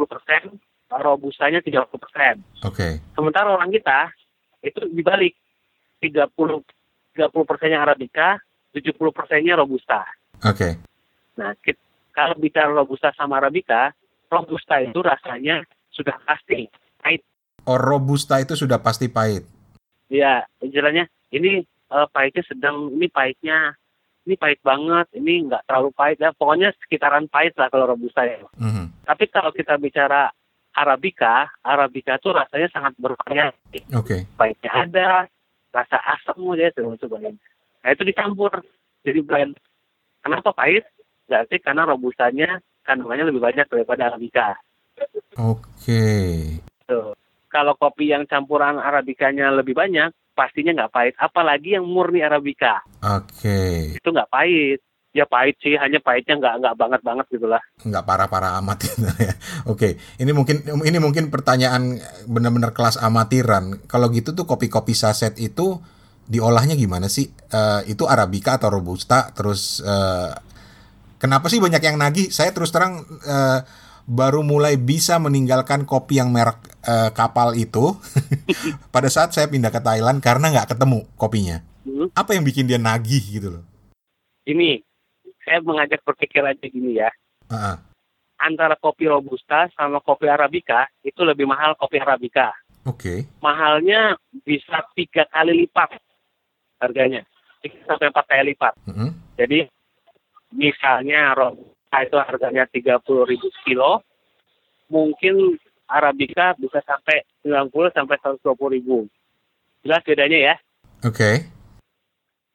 robustanya 0.88 1.60
30%. 1.60 1.84
Oke. 1.84 2.38
Okay. 2.64 2.94
Sementara 3.18 3.52
orang 3.52 3.74
kita 3.74 4.14
itu 4.62 4.88
dibalik 4.94 5.36
30 6.00 6.32
30 7.12 7.44
persennya 7.44 7.84
arabica, 7.84 8.40
70 8.72 8.96
persennya 9.12 9.60
robusta. 9.60 10.08
Oke. 10.48 10.56
Okay. 10.56 10.74
Nah, 11.42 11.58
kita, 11.58 11.82
kalau 12.14 12.38
bicara 12.38 12.70
robusta 12.70 13.10
sama 13.18 13.42
arabica, 13.42 13.90
robusta 14.30 14.78
itu 14.78 15.02
rasanya 15.02 15.66
sudah 15.90 16.14
pasti 16.22 16.70
pahit. 17.02 17.26
Oh, 17.66 17.82
robusta 17.82 18.38
itu 18.38 18.54
sudah 18.54 18.78
pasti 18.78 19.10
pahit. 19.10 19.42
Iya, 20.14 20.46
istilahnya 20.62 21.10
ini 21.34 21.66
uh, 21.90 22.06
pahitnya 22.14 22.46
sedang, 22.46 22.94
ini 22.94 23.10
pahitnya 23.10 23.74
ini 24.22 24.38
pahit 24.38 24.62
banget, 24.62 25.10
ini 25.18 25.50
nggak 25.50 25.66
terlalu 25.66 25.90
pahit 25.98 26.22
ya. 26.22 26.30
Pokoknya 26.38 26.70
sekitaran 26.86 27.26
pahit 27.26 27.58
lah 27.58 27.74
kalau 27.74 27.90
robusta 27.90 28.22
ya. 28.22 28.38
Mm-hmm. 28.62 29.10
Tapi 29.10 29.24
kalau 29.34 29.50
kita 29.50 29.82
bicara 29.82 30.30
arabica, 30.78 31.50
arabica 31.66 32.22
itu 32.22 32.30
rasanya 32.30 32.70
sangat 32.70 32.94
bervariasi. 33.02 33.82
Oke. 33.98 34.06
Okay. 34.06 34.22
Pahitnya 34.38 34.72
ada, 34.72 35.10
rasa 35.74 35.98
asam 36.06 36.54
aja 36.54 36.70
tuh 36.76 36.94
cobain. 37.02 37.34
Nah 37.82 37.90
itu 37.90 38.04
dicampur 38.06 38.62
jadi 39.02 39.20
blend. 39.26 39.58
Kenapa 40.22 40.54
pahit? 40.54 40.86
Berarti 41.32 41.64
karena 41.64 41.88
robustanya 41.88 42.60
kandungannya 42.84 43.32
lebih 43.32 43.40
banyak 43.40 43.72
daripada 43.72 44.12
arabica. 44.12 44.60
Oke. 45.40 45.64
Okay. 45.80 46.28
Kalau 47.48 47.74
kopi 47.80 48.12
yang 48.12 48.28
campuran 48.28 48.76
arabikanya 48.80 49.48
lebih 49.52 49.76
banyak, 49.76 50.12
pastinya 50.36 50.84
nggak 50.84 50.92
pahit. 50.92 51.14
Apalagi 51.16 51.80
yang 51.80 51.88
murni 51.88 52.20
arabica. 52.20 52.84
Oke. 53.00 53.40
Okay. 53.40 53.76
Itu 53.96 54.12
nggak 54.12 54.28
pahit. 54.28 54.80
Ya 55.12 55.28
pahit 55.28 55.60
sih, 55.60 55.76
hanya 55.76 56.00
pahitnya 56.00 56.40
nggak 56.40 56.56
nggak 56.64 56.76
banget 56.80 57.02
banget 57.04 57.26
gitulah. 57.28 57.60
Nggak 57.84 58.04
parah-parah 58.08 58.56
amat 58.64 58.78
gitu 58.88 59.12
ya. 59.20 59.36
Oke, 59.68 60.00
ini 60.20 60.32
mungkin 60.32 60.64
ini 60.64 60.98
mungkin 61.04 61.28
pertanyaan 61.28 62.00
benar-benar 62.32 62.72
kelas 62.72 62.96
amatiran. 62.96 63.84
Kalau 63.92 64.08
gitu 64.12 64.32
tuh 64.32 64.48
kopi-kopi 64.48 64.96
saset 64.96 65.36
itu 65.36 65.84
diolahnya 66.32 66.80
gimana 66.80 67.12
sih? 67.12 67.28
Uh, 67.52 67.84
itu 67.92 68.08
arabica 68.08 68.56
atau 68.56 68.72
robusta, 68.72 69.36
terus 69.36 69.84
uh, 69.84 70.32
Kenapa 71.22 71.54
sih 71.54 71.62
banyak 71.62 71.86
yang 71.86 72.02
nagih? 72.02 72.34
Saya 72.34 72.50
terus 72.50 72.74
terang 72.74 73.06
uh, 73.06 73.62
baru 74.10 74.42
mulai 74.42 74.74
bisa 74.82 75.22
meninggalkan 75.22 75.86
kopi 75.86 76.18
yang 76.18 76.34
merek 76.34 76.58
uh, 76.82 77.14
kapal 77.14 77.54
itu 77.54 77.94
pada 78.94 79.06
saat 79.06 79.30
saya 79.30 79.46
pindah 79.46 79.70
ke 79.70 79.78
Thailand 79.86 80.18
karena 80.18 80.50
nggak 80.50 80.74
ketemu 80.74 81.06
kopinya. 81.14 81.62
Hmm. 81.86 82.10
Apa 82.18 82.34
yang 82.34 82.42
bikin 82.42 82.66
dia 82.66 82.82
nagih 82.82 83.22
gitu 83.22 83.54
loh? 83.54 83.64
Ini 84.50 84.82
saya 85.46 85.62
mengajak 85.62 86.02
berpikir 86.02 86.42
aja 86.42 86.66
gini 86.66 86.98
ya. 86.98 87.14
Uh-uh. 87.54 87.78
Antara 88.42 88.74
kopi 88.74 89.06
robusta 89.06 89.70
sama 89.78 90.02
kopi 90.02 90.26
arabica 90.26 90.90
itu 91.06 91.22
lebih 91.22 91.46
mahal 91.46 91.78
kopi 91.78 92.02
arabica. 92.02 92.50
Oke. 92.90 92.98
Okay. 92.98 93.20
Mahalnya 93.46 94.18
bisa 94.42 94.90
tiga 94.98 95.30
kali 95.30 95.54
lipat 95.54 96.02
harganya, 96.82 97.22
tiga 97.62 97.78
sampai 97.86 98.10
empat 98.10 98.26
kali 98.26 98.58
lipat. 98.58 98.74
Uh-huh. 98.90 99.14
Jadi 99.38 99.70
misalnya 100.52 101.34
robusta 101.34 101.98
itu 102.04 102.18
harganya 102.20 102.64
tiga 102.68 103.00
puluh 103.00 103.28
ribu 103.28 103.48
kilo, 103.66 104.04
mungkin 104.92 105.58
Arabica 105.92 106.56
bisa 106.56 106.80
sampai 106.88 107.28
90 107.44 107.92
sampai 107.92 108.16
120 108.24 108.76
ribu. 108.80 108.98
Jelas 109.84 110.02
bedanya 110.08 110.40
ya. 110.40 110.56
Oke. 111.04 111.16
Okay. 111.20 111.36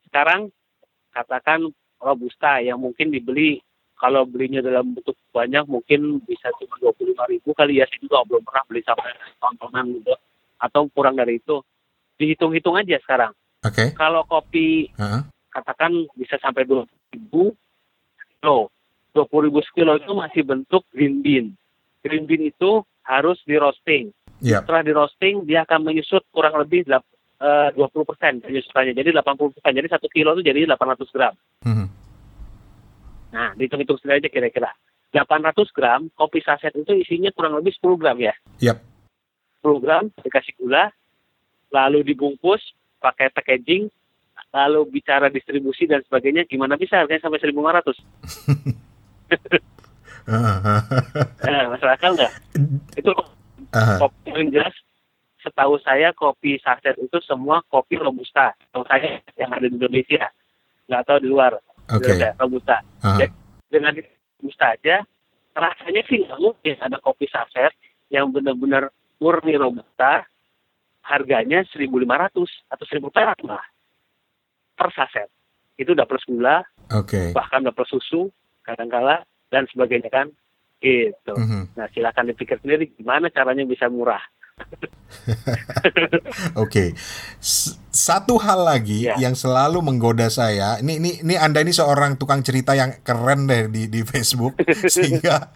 Sekarang 0.09 0.49
katakan 1.13 1.69
Robusta 2.01 2.65
yang 2.65 2.81
mungkin 2.81 3.13
dibeli 3.13 3.61
kalau 3.97 4.25
belinya 4.25 4.61
dalam 4.61 4.93
bentuk 4.93 5.17
banyak 5.33 5.65
mungkin 5.69 6.21
bisa 6.25 6.49
cuma 6.57 6.81
25 6.81 7.33
ribu 7.33 7.53
kali 7.53 7.81
ya. 7.81 7.85
Saya 7.85 8.01
juga 8.01 8.25
belum 8.25 8.43
pernah 8.45 8.65
beli 8.65 8.81
sampai 8.85 9.13
tontonan 9.37 9.85
gitu. 10.01 10.15
Atau 10.57 10.89
kurang 10.97 11.21
dari 11.21 11.37
itu. 11.37 11.61
Dihitung-hitung 12.17 12.81
aja 12.81 12.97
sekarang. 13.05 13.37
Oke. 13.61 13.73
Okay. 13.77 13.89
Kalau 13.93 14.25
kopi 14.25 14.89
uh 14.97 15.21
-huh. 15.21 15.23
katakan 15.53 15.93
bisa 16.17 16.41
sampai 16.41 16.65
20 16.65 16.89
ribu 17.13 17.53
kilo. 18.47 18.71
20 19.17 19.49
ribu 19.49 19.59
sekilo 19.65 19.97
itu 19.99 20.13
masih 20.15 20.47
bentuk 20.47 20.87
green 20.95 21.25
bean. 21.25 21.47
Green 22.05 22.29
bean 22.29 22.47
itu 22.47 22.85
harus 23.03 23.41
di 23.43 23.57
roasting. 23.59 24.13
Yep. 24.45 24.69
Setelah 24.69 24.83
di 24.85 24.93
roasting, 24.93 25.35
dia 25.49 25.65
akan 25.65 25.89
menyusut 25.89 26.23
kurang 26.31 26.55
lebih 26.61 26.85
eh, 26.85 27.69
dua 27.73 27.89
puluh 27.89 28.05
persen 28.05 28.45
penyusutannya. 28.45 28.93
Jadi 28.93 29.17
80 29.17 29.57
persen. 29.57 29.73
Jadi 29.73 29.89
satu 29.89 30.07
kilo 30.13 30.37
itu 30.37 30.45
jadi 30.45 30.69
800 30.69 31.09
gram. 31.17 31.33
Mm-hmm. 31.65 31.89
Nah, 33.33 33.49
dihitung-hitung 33.57 33.99
sendiri 34.05 34.21
aja 34.21 34.31
kira-kira. 34.31 34.71
800 35.17 35.73
gram 35.73 36.13
kopi 36.13 36.45
saset 36.45 36.77
itu 36.77 36.93
isinya 36.93 37.33
kurang 37.33 37.57
lebih 37.57 37.73
10 37.73 37.97
gram 37.97 38.21
ya. 38.21 38.37
Yep. 38.61 38.79
10 39.65 39.81
gram 39.81 40.05
dikasih 40.21 40.53
gula, 40.61 40.93
lalu 41.73 42.05
dibungkus 42.05 42.61
pakai 43.01 43.33
packaging, 43.33 43.89
lalu 44.55 44.81
bicara 45.01 45.29
distribusi 45.29 45.85
dan 45.85 46.03
sebagainya, 46.07 46.47
gimana 46.47 46.79
bisa 46.79 47.03
harganya 47.03 47.27
sampai 47.27 47.43
1.500? 47.43 47.93
nah, 51.45 51.63
masuk 51.75 51.91
akal 51.91 52.11
nggak? 52.15 52.33
Itu 52.97 53.13
kopi 53.75 54.31
yang 54.33 54.49
jelas 54.55 54.75
setahu 55.43 55.79
saya 55.79 56.11
kopi 56.11 56.59
saset 56.59 56.99
itu 56.99 57.19
semua 57.23 57.63
kopi 57.71 58.01
robusta. 58.01 58.57
Setahu 58.67 58.85
saya 58.91 59.23
yang 59.39 59.51
ada 59.55 59.67
di 59.67 59.77
Indonesia, 59.79 60.27
nggak 60.91 61.03
tahu 61.07 61.19
di 61.23 61.29
luar. 61.31 61.53
Okay. 61.87 62.35
robusta. 62.35 62.83
Uh. 62.99 63.15
Jadi, 63.15 63.31
dengan 63.71 63.95
robusta 64.43 64.75
aja, 64.75 65.07
rasanya 65.55 66.03
sih 66.11 66.19
nggak 66.27 66.41
mungkin 66.43 66.75
ada 66.83 66.99
kopi 66.99 67.31
saset 67.31 67.71
yang 68.11 68.35
benar-benar 68.35 68.91
murni 69.23 69.55
robusta, 69.55 70.27
harganya 71.07 71.63
1.500 71.71 71.87
atau 72.67 72.85
1.000 72.91 73.15
perak 73.15 73.39
lah 73.47 73.63
per 74.77 74.93
saset. 74.93 75.29
Itu 75.77 75.97
udah 75.97 76.05
plus 76.05 76.25
gula, 76.29 76.65
okay. 76.93 77.33
bahkan 77.33 77.65
udah 77.65 77.75
plus 77.75 77.91
susu, 77.91 78.29
kadang-kala 78.65 79.25
dan 79.49 79.65
sebagainya 79.73 80.09
kan 80.13 80.29
gitu. 80.81 81.33
Mm 81.33 81.47
-hmm. 81.49 81.63
Nah 81.77 81.87
silakan 81.93 82.29
dipikir 82.31 82.61
sendiri 82.61 82.93
gimana 82.93 83.33
caranya 83.33 83.65
bisa 83.65 83.89
murah. 83.89 84.21
Oke, 86.57 86.65
okay. 86.65 86.89
satu 87.93 88.41
hal 88.41 88.65
lagi 88.65 89.05
yeah. 89.05 89.21
yang 89.21 89.37
selalu 89.37 89.85
menggoda 89.85 90.33
saya, 90.33 90.81
ini 90.81 90.97
ini 90.97 91.11
ini 91.21 91.35
anda 91.37 91.61
ini 91.61 91.77
seorang 91.77 92.17
tukang 92.17 92.41
cerita 92.41 92.73
yang 92.73 93.05
keren 93.05 93.45
deh 93.45 93.69
di 93.69 93.93
di 93.93 94.01
Facebook, 94.01 94.57
sehingga 94.95 95.53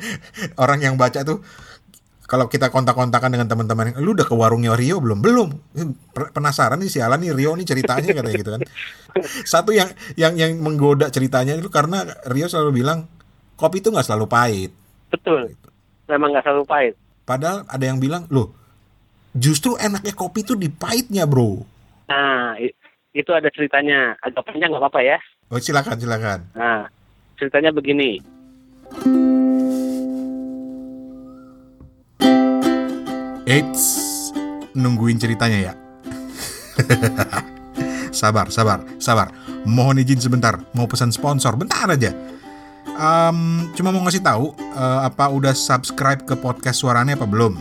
orang 0.62 0.86
yang 0.86 0.94
baca 0.94 1.26
tuh 1.26 1.42
kalau 2.24 2.48
kita 2.48 2.72
kontak-kontakan 2.72 3.36
dengan 3.36 3.48
teman-teman, 3.52 3.92
lu 4.00 4.16
udah 4.16 4.24
ke 4.24 4.32
warungnya 4.32 4.72
Rio 4.72 4.96
belum? 4.96 5.20
Belum. 5.20 5.48
Penasaran 6.12 6.80
nih 6.80 6.88
sialan 6.88 7.20
nih 7.20 7.36
Rio 7.36 7.52
nih 7.52 7.68
ceritanya 7.68 8.10
katanya 8.16 8.36
gitu 8.40 8.50
kan. 8.56 8.62
Satu 9.52 9.76
yang 9.76 9.92
yang 10.16 10.32
yang 10.40 10.56
menggoda 10.56 11.12
ceritanya 11.12 11.52
itu 11.52 11.68
karena 11.68 12.08
Rio 12.32 12.48
selalu 12.48 12.80
bilang 12.80 13.04
kopi 13.60 13.84
itu 13.84 13.92
nggak 13.92 14.08
selalu 14.08 14.24
pahit. 14.24 14.72
Betul. 15.12 15.52
Memang 16.08 16.32
nggak 16.32 16.44
selalu 16.48 16.64
pahit. 16.64 16.94
Padahal 17.28 17.68
ada 17.68 17.84
yang 17.84 18.00
bilang, 18.00 18.28
loh, 18.32 18.52
justru 19.36 19.76
enaknya 19.76 20.12
kopi 20.16 20.44
itu 20.44 20.56
di 20.56 20.68
pahitnya, 20.68 21.24
bro. 21.28 21.60
Nah, 22.08 22.56
itu 23.12 23.30
ada 23.32 23.48
ceritanya. 23.52 24.16
Agak 24.20 24.44
panjang 24.48 24.72
nggak 24.72 24.80
apa-apa 24.80 25.00
ya? 25.00 25.18
Oh, 25.52 25.60
silakan, 25.60 25.96
silakan. 25.96 26.40
Nah, 26.56 26.88
ceritanya 27.36 27.72
begini. 27.72 28.20
Eits, 33.44 33.84
nungguin 34.72 35.20
ceritanya 35.20 35.72
ya. 35.72 35.74
sabar, 38.20 38.48
sabar, 38.48 38.84
sabar. 38.96 39.28
Mohon 39.64 40.04
izin 40.04 40.20
sebentar, 40.20 40.60
mau 40.72 40.88
pesan 40.88 41.12
sponsor, 41.12 41.56
bentar 41.56 41.88
aja 41.88 42.12
um, 42.98 43.68
cuma 43.74 43.90
mau 43.90 44.02
ngasih 44.06 44.22
tahu 44.22 44.54
uh, 44.74 45.06
apa 45.06 45.30
udah 45.30 45.54
subscribe 45.54 46.22
ke 46.22 46.34
podcast 46.38 46.82
suaranya 46.82 47.18
apa 47.18 47.26
belum. 47.26 47.54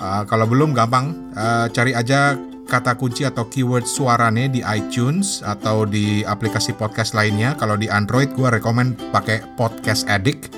Uh, 0.00 0.24
kalau 0.24 0.48
belum 0.48 0.72
gampang 0.72 1.12
uh, 1.36 1.68
cari 1.68 1.92
aja 1.92 2.38
kata 2.70 2.94
kunci 2.96 3.26
atau 3.26 3.50
keyword 3.50 3.84
suarane 3.84 4.46
di 4.46 4.62
iTunes 4.62 5.42
atau 5.42 5.84
di 5.84 6.22
aplikasi 6.24 6.72
podcast 6.72 7.12
lainnya. 7.12 7.58
Kalau 7.58 7.74
di 7.74 7.90
Android 7.90 8.30
gue 8.32 8.48
rekomend 8.48 8.96
pakai 9.10 9.42
Podcast 9.58 10.06
Addict. 10.06 10.54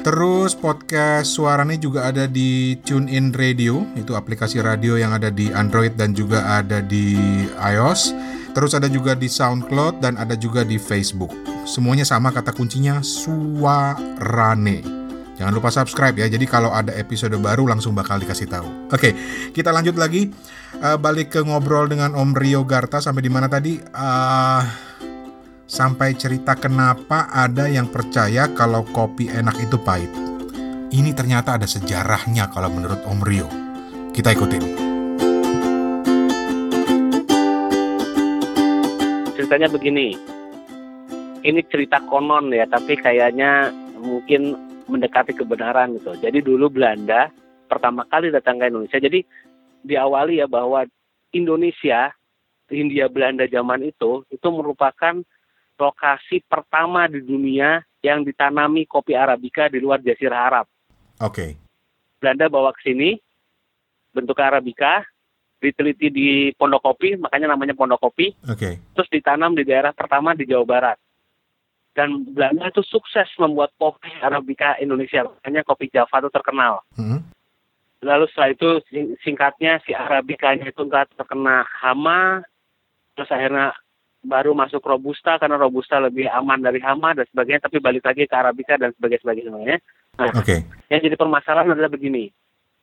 Terus 0.00 0.56
podcast 0.56 1.36
suaranya 1.36 1.76
juga 1.76 2.08
ada 2.08 2.24
di 2.24 2.72
TuneIn 2.88 3.36
Radio, 3.36 3.84
itu 4.00 4.16
aplikasi 4.16 4.64
radio 4.64 4.96
yang 4.96 5.12
ada 5.12 5.28
di 5.28 5.52
Android 5.52 5.92
dan 5.92 6.16
juga 6.16 6.40
ada 6.56 6.80
di 6.80 7.20
iOS. 7.60 8.16
Terus 8.56 8.72
ada 8.72 8.88
juga 8.88 9.12
di 9.12 9.28
SoundCloud 9.28 10.00
dan 10.00 10.16
ada 10.16 10.32
juga 10.40 10.64
di 10.64 10.80
Facebook. 10.80 11.36
Semuanya 11.68 12.08
sama 12.08 12.32
kata 12.32 12.56
kuncinya 12.56 13.04
Suarane. 13.04 14.80
Jangan 15.36 15.52
lupa 15.52 15.68
subscribe 15.68 16.16
ya. 16.16 16.32
Jadi 16.32 16.48
kalau 16.48 16.72
ada 16.72 16.96
episode 16.96 17.36
baru 17.36 17.68
langsung 17.68 17.92
bakal 17.92 18.16
dikasih 18.20 18.48
tahu. 18.48 18.92
Oke, 18.92 19.12
kita 19.52 19.68
lanjut 19.68 20.00
lagi. 20.00 20.32
Uh, 20.80 20.96
balik 20.96 21.36
ke 21.36 21.44
ngobrol 21.44 21.88
dengan 21.92 22.16
Om 22.16 22.32
Rio 22.40 22.64
Garta 22.64 23.04
sampai 23.04 23.20
di 23.20 23.32
mana 23.32 23.52
tadi? 23.52 23.76
Uh, 23.92 24.89
sampai 25.70 26.18
cerita 26.18 26.58
kenapa 26.58 27.30
ada 27.30 27.70
yang 27.70 27.86
percaya 27.86 28.50
kalau 28.50 28.82
kopi 28.90 29.30
enak 29.30 29.54
itu 29.62 29.78
pahit. 29.78 30.10
Ini 30.90 31.14
ternyata 31.14 31.54
ada 31.54 31.70
sejarahnya 31.70 32.50
kalau 32.50 32.66
menurut 32.74 32.98
Om 33.06 33.22
Rio. 33.22 33.46
Kita 34.10 34.34
ikutin. 34.34 34.90
ceritanya 39.50 39.72
begini. 39.72 40.14
Ini 41.40 41.64
cerita 41.72 41.98
konon 42.04 42.52
ya, 42.52 42.68
tapi 42.68 42.94
kayaknya 42.94 43.72
mungkin 43.98 44.54
mendekati 44.86 45.32
kebenaran 45.32 45.96
gitu. 45.96 46.12
Jadi 46.22 46.38
dulu 46.38 46.68
Belanda 46.68 47.32
pertama 47.66 48.06
kali 48.06 48.28
datang 48.28 48.60
ke 48.62 48.70
Indonesia. 48.70 49.00
Jadi 49.00 49.24
diawali 49.82 50.38
ya 50.38 50.46
bahwa 50.46 50.84
Indonesia, 51.32 52.12
Hindia 52.70 53.10
Belanda 53.10 53.48
zaman 53.48 53.90
itu, 53.90 54.22
itu 54.30 54.48
merupakan 54.52 55.18
lokasi 55.80 56.44
pertama 56.44 57.08
di 57.08 57.24
dunia 57.24 57.80
yang 58.04 58.20
ditanami 58.20 58.84
kopi 58.84 59.16
Arabica 59.16 59.72
di 59.72 59.80
luar 59.80 60.04
Jazirah 60.04 60.40
Arab. 60.52 60.66
Oke. 61.24 61.32
Okay. 61.32 61.50
Belanda 62.20 62.52
bawa 62.52 62.76
ke 62.76 62.92
sini 62.92 63.16
bentuk 64.12 64.36
Arabica, 64.36 65.00
diteliti 65.62 66.12
di 66.12 66.28
Pondok 66.52 66.82
Kopi, 66.84 67.16
makanya 67.16 67.56
namanya 67.56 67.72
Pondok 67.72 68.00
Kopi. 68.00 68.36
Oke. 68.44 68.56
Okay. 68.56 68.74
Terus 68.96 69.08
ditanam 69.08 69.56
di 69.56 69.64
daerah 69.64 69.96
pertama 69.96 70.36
di 70.36 70.44
Jawa 70.44 70.66
Barat. 70.68 70.98
Dan 71.90 72.22
Belanda 72.22 72.70
itu 72.70 72.86
sukses 72.86 73.26
membuat 73.34 73.74
kopi 73.74 74.08
Arabica 74.22 74.78
Indonesia, 74.78 75.26
makanya 75.26 75.66
kopi 75.66 75.90
Java 75.90 76.22
itu 76.22 76.30
terkenal. 76.30 76.86
Hmm. 76.94 77.18
Lalu 78.00 78.30
setelah 78.30 78.50
itu 78.54 78.68
singkatnya 79.20 79.82
si 79.84 79.92
Arabicanya 79.92 80.70
itu 80.70 80.80
nggak 80.86 81.18
terkena 81.18 81.66
hama, 81.82 82.46
terus 83.12 83.28
akhirnya 83.28 83.74
baru 84.20 84.52
masuk 84.52 84.84
Robusta 84.84 85.40
karena 85.40 85.56
Robusta 85.56 85.96
lebih 85.96 86.28
aman 86.28 86.60
dari 86.60 86.80
hama 86.80 87.16
dan 87.16 87.24
sebagainya, 87.32 87.64
tapi 87.64 87.80
balik 87.80 88.04
lagi 88.04 88.28
ke 88.28 88.34
Arabica 88.36 88.76
dan 88.76 88.92
sebagainya. 88.94 89.80
Nah, 90.20 90.30
okay. 90.36 90.64
yang 90.92 91.00
jadi 91.00 91.16
permasalahan 91.16 91.72
adalah 91.72 91.88
begini, 91.88 92.28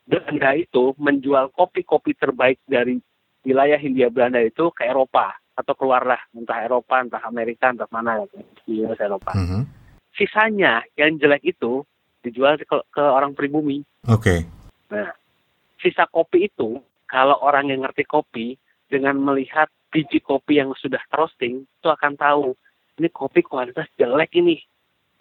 Belanda 0.08 0.58
itu 0.58 0.98
menjual 0.98 1.54
kopi-kopi 1.54 2.18
terbaik 2.18 2.58
dari 2.66 2.98
wilayah 3.46 3.78
Hindia 3.78 4.10
Belanda 4.10 4.42
itu 4.42 4.74
ke 4.74 4.88
Eropa 4.88 5.38
atau 5.58 5.74
keluarlah 5.78 6.20
entah 6.34 6.64
Eropa, 6.64 7.02
entah 7.02 7.22
Amerika, 7.26 7.70
entah 7.70 7.90
mana 7.90 8.26
di 8.66 8.82
Eropa. 8.82 9.34
Mm 9.38 9.46
-hmm. 9.46 9.62
Sisanya 10.18 10.82
yang 10.98 11.22
jelek 11.22 11.46
itu 11.46 11.86
dijual 12.26 12.58
ke, 12.58 12.66
ke 12.66 13.04
orang 13.04 13.38
pribumi. 13.38 13.86
Oke. 14.10 14.22
Okay. 14.22 14.40
Nah, 14.94 15.14
sisa 15.82 16.10
kopi 16.10 16.50
itu 16.50 16.82
kalau 17.08 17.38
orang 17.42 17.70
yang 17.72 17.86
ngerti 17.86 18.04
kopi 18.04 18.60
dengan 18.88 19.20
melihat 19.20 19.68
biji 19.92 20.20
kopi 20.20 20.60
yang 20.60 20.76
sudah 20.76 21.00
roasting 21.12 21.64
itu 21.64 21.88
akan 21.88 22.16
tahu 22.16 22.56
ini 22.98 23.08
kopi 23.14 23.46
kualitas 23.46 23.86
jelek 23.96 24.34
ini, 24.36 24.58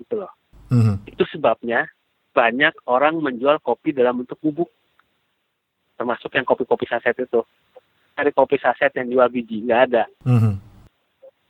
gitu 0.01 0.25
loh. 0.25 0.33
Mm 0.73 0.83
-hmm. 0.83 0.97
Itu 1.13 1.29
sebabnya 1.29 1.87
banyak 2.37 2.85
orang 2.85 3.21
menjual 3.25 3.61
kopi 3.65 3.97
dalam 3.97 4.21
bentuk 4.21 4.37
bubuk. 4.45 4.69
Termasuk 5.97 6.29
yang 6.37 6.45
kopi-kopi 6.45 6.85
saset 6.85 7.17
itu. 7.17 7.41
Dari 8.13 8.33
kopi 8.33 8.61
saset 8.61 8.93
yang 8.93 9.09
jual 9.09 9.29
biji, 9.33 9.65
nggak 9.65 9.83
ada. 9.89 10.05
Mm-hmm. 10.29 10.55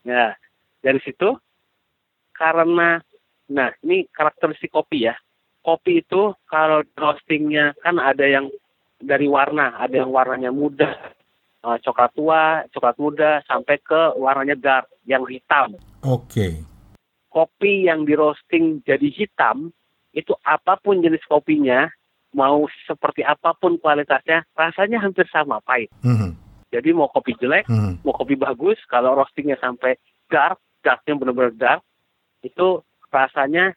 Nah, 0.06 0.30
dari 0.78 1.02
situ, 1.02 1.34
karena, 2.30 3.02
nah 3.50 3.70
ini 3.82 4.06
karakteristik 4.06 4.70
kopi 4.70 5.10
ya. 5.10 5.18
kopi 5.66 5.98
itu 5.98 6.30
kalau 6.46 6.86
roastingnya 6.94 7.74
kan 7.82 7.98
ada 7.98 8.22
yang 8.22 8.46
dari 9.02 9.26
warna, 9.26 9.74
ada 9.82 9.98
yang 10.06 10.14
warnanya 10.14 10.54
muda, 10.54 10.94
uh, 11.66 11.78
coklat 11.82 12.14
tua, 12.14 12.62
coklat 12.70 12.96
muda, 13.02 13.42
sampai 13.50 13.82
ke 13.82 14.14
warnanya 14.14 14.54
dark, 14.54 14.86
yang 15.02 15.26
hitam. 15.26 15.74
Oke. 16.06 16.30
Okay. 16.30 16.54
Kopi 17.26 17.90
yang 17.90 18.06
di 18.06 18.14
roasting 18.14 18.86
jadi 18.86 19.10
hitam, 19.10 19.74
itu 20.14 20.32
apa 20.46 20.78
pun 20.78 21.02
jenis 21.02 21.26
kopinya, 21.26 21.90
mau 22.32 22.64
seperti 22.86 23.26
apa 23.26 23.52
pun 23.58 23.76
kualitasnya, 23.82 24.46
rasanya 24.54 25.02
hampir 25.02 25.26
sama, 25.28 25.58
pahit. 25.60 25.90
Mm 26.00 26.16
-hmm. 26.16 26.30
Jadi 26.70 26.88
mau 26.94 27.10
kopi 27.10 27.34
jelek, 27.36 27.68
mm 27.68 27.76
-hmm. 27.76 27.92
mau 28.06 28.14
kopi 28.14 28.38
bagus, 28.38 28.78
kalau 28.88 29.18
roastingnya 29.18 29.58
sampai 29.60 29.98
dark, 30.32 30.62
darknya 30.80 31.18
benar-benar 31.18 31.52
dark, 31.58 31.82
itu 32.40 32.80
rasanya 33.12 33.74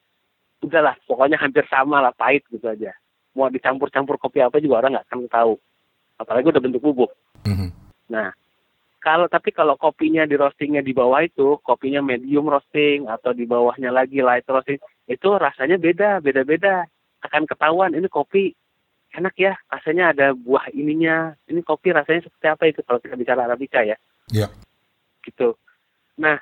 udahlah 0.59 0.95
pokoknya 1.07 1.39
hampir 1.39 1.63
sama 1.71 2.03
lah 2.03 2.11
pahit 2.11 2.43
gitu 2.51 2.67
aja 2.67 2.91
mau 3.37 3.47
dicampur-campur 3.47 4.19
kopi 4.19 4.43
apa 4.43 4.59
juga 4.59 4.83
orang 4.83 4.99
nggak 4.99 5.07
akan 5.07 5.19
tahu 5.31 5.53
apalagi 6.19 6.51
udah 6.51 6.61
bentuk 6.61 6.83
bubuk 6.83 7.11
mm-hmm. 7.45 7.69
nah 8.09 8.33
kalau 8.99 9.31
tapi 9.31 9.55
kalau 9.55 9.79
kopinya 9.79 10.27
di 10.27 10.35
roastingnya 10.35 10.83
di 10.83 10.91
bawah 10.91 11.23
itu 11.23 11.55
kopinya 11.63 12.03
medium 12.03 12.51
roasting 12.51 13.07
atau 13.07 13.31
di 13.31 13.47
bawahnya 13.47 13.95
lagi 13.95 14.19
light 14.19 14.43
roasting 14.49 14.79
itu 15.07 15.29
rasanya 15.39 15.79
beda 15.79 16.19
beda 16.19 16.43
beda 16.43 16.83
akan 17.23 17.43
ketahuan 17.47 17.95
ini 17.95 18.11
kopi 18.11 18.51
enak 19.15 19.33
ya 19.39 19.53
rasanya 19.71 20.13
ada 20.13 20.27
buah 20.35 20.69
ininya 20.75 21.33
ini 21.49 21.63
kopi 21.65 21.95
rasanya 21.95 22.27
seperti 22.27 22.47
apa 22.47 22.63
itu 22.69 22.79
kalau 22.85 22.99
kita 23.01 23.15
bicara 23.17 23.47
arabica 23.47 23.81
ya 23.81 23.97
yeah. 24.29 24.51
gitu 25.25 25.55
nah 26.19 26.37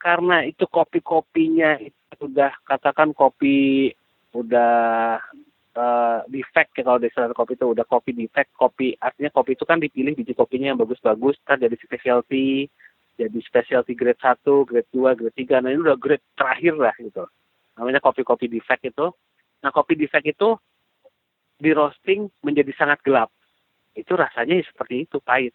karena 0.00 0.48
itu 0.48 0.64
kopi-kopinya 0.64 1.76
itu 1.80 2.12
sudah 2.16 2.52
katakan 2.64 3.12
kopi 3.12 3.92
udah 4.32 5.20
uh, 5.76 6.24
defect 6.26 6.74
ya 6.78 6.82
kalau 6.86 6.98
di 6.98 7.10
kopi 7.12 7.52
itu 7.54 7.66
udah 7.66 7.86
kopi 7.86 8.10
defect 8.16 8.50
kopi 8.56 8.96
artinya 8.98 9.30
kopi 9.34 9.54
itu 9.54 9.64
kan 9.66 9.78
dipilih 9.78 10.14
biji 10.16 10.32
kopinya 10.34 10.72
yang 10.74 10.80
bagus-bagus 10.80 11.36
kan 11.46 11.60
jadi 11.60 11.74
specialty 11.78 12.70
jadi 13.20 13.38
specialty 13.44 13.92
grade 13.92 14.16
1, 14.16 14.40
grade 14.64 14.90
2, 14.96 15.18
grade 15.18 15.36
3 15.36 15.60
nah 15.60 15.70
ini 15.70 15.80
udah 15.84 15.98
grade 16.00 16.24
terakhir 16.34 16.74
lah 16.78 16.94
gitu 16.96 17.24
namanya 17.76 18.00
kopi-kopi 18.00 18.48
defect 18.48 18.86
itu 18.88 19.12
nah 19.60 19.70
kopi 19.70 19.94
defect 19.98 20.26
itu 20.26 20.56
di 21.60 21.70
roasting 21.76 22.30
menjadi 22.40 22.72
sangat 22.74 23.04
gelap 23.04 23.28
itu 23.92 24.16
rasanya 24.16 24.56
seperti 24.64 25.04
itu 25.04 25.20
pahit 25.20 25.52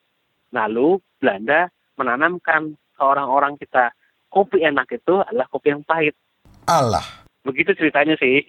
lalu 0.54 1.02
Belanda 1.18 1.72
menanamkan 2.00 2.76
ke 2.96 3.02
orang-orang 3.04 3.60
kita 3.60 3.92
kopi 4.32 4.64
enak 4.64 4.88
itu 4.92 5.24
adalah 5.24 5.48
kopi 5.48 5.72
yang 5.72 5.84
pahit. 5.84 6.16
Allah. 6.68 7.04
Begitu 7.48 7.72
ceritanya 7.76 8.20
sih. 8.20 8.44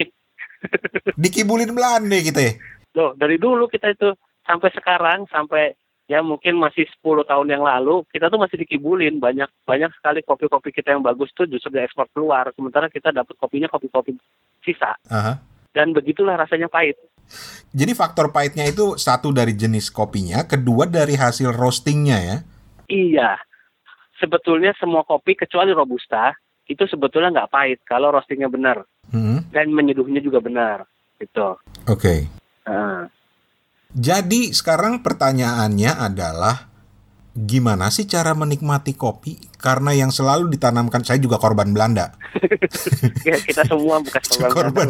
Dikibulin 1.21 1.73
Belanda 1.73 2.17
kita 2.17 2.41
ya? 2.41 2.53
Loh, 2.97 3.13
dari 3.13 3.37
dulu 3.37 3.69
kita 3.69 3.93
itu 3.93 4.13
sampai 4.45 4.69
sekarang, 4.73 5.29
sampai 5.29 5.77
ya 6.07 6.23
mungkin 6.23 6.57
masih 6.57 6.87
10 7.03 7.27
tahun 7.27 7.47
yang 7.51 7.61
lalu, 7.61 8.07
kita 8.09 8.31
tuh 8.31 8.39
masih 8.39 8.57
dikibulin. 8.63 9.19
Banyak 9.19 9.51
banyak 9.67 9.91
sekali 9.99 10.23
kopi-kopi 10.23 10.71
kita 10.71 10.95
yang 10.95 11.03
bagus 11.03 11.29
tuh 11.35 11.45
justru 11.45 11.69
diekspor 11.75 12.07
keluar. 12.15 12.49
Sementara 12.55 12.87
kita 12.87 13.11
dapat 13.11 13.35
kopinya 13.37 13.67
kopi-kopi 13.67 14.15
sisa. 14.63 14.97
Aha. 15.11 15.37
Dan 15.75 15.93
begitulah 15.93 16.39
rasanya 16.39 16.71
pahit. 16.71 16.97
Jadi 17.75 17.91
faktor 17.91 18.31
pahitnya 18.31 18.65
itu 18.65 18.95
satu 18.95 19.35
dari 19.35 19.51
jenis 19.51 19.91
kopinya, 19.91 20.47
kedua 20.47 20.87
dari 20.87 21.19
hasil 21.19 21.51
roastingnya 21.51 22.17
ya? 22.23 22.37
Iya, 22.87 23.35
sebetulnya 24.15 24.71
semua 24.79 25.03
kopi 25.03 25.35
kecuali 25.35 25.75
robusta 25.75 26.31
itu 26.67 26.83
sebetulnya 26.87 27.31
nggak 27.31 27.51
pahit 27.51 27.79
kalau 27.87 28.11
roastingnya 28.11 28.51
benar 28.51 28.83
hmm. 29.11 29.51
dan 29.51 29.71
menyeduhnya 29.71 30.19
juga 30.19 30.43
benar 30.43 30.87
gitu. 31.17 31.57
Oke. 31.87 31.97
Okay. 31.97 32.19
Uh. 32.67 33.07
Jadi 33.95 34.51
sekarang 34.51 35.01
pertanyaannya 35.01 35.91
adalah 35.95 36.67
gimana 37.37 37.93
sih 37.93 38.09
cara 38.09 38.33
menikmati 38.33 38.97
kopi? 38.97 39.37
Karena 39.61 39.93
yang 39.93 40.09
selalu 40.09 40.49
ditanamkan 40.49 41.05
saya 41.05 41.21
juga 41.21 41.37
korban 41.37 41.69
Belanda. 41.69 42.17
ya, 43.27 43.37
kita 43.37 43.61
semua 43.69 44.01
bukan 44.01 44.23
korban. 44.33 44.51
korban. 44.73 44.87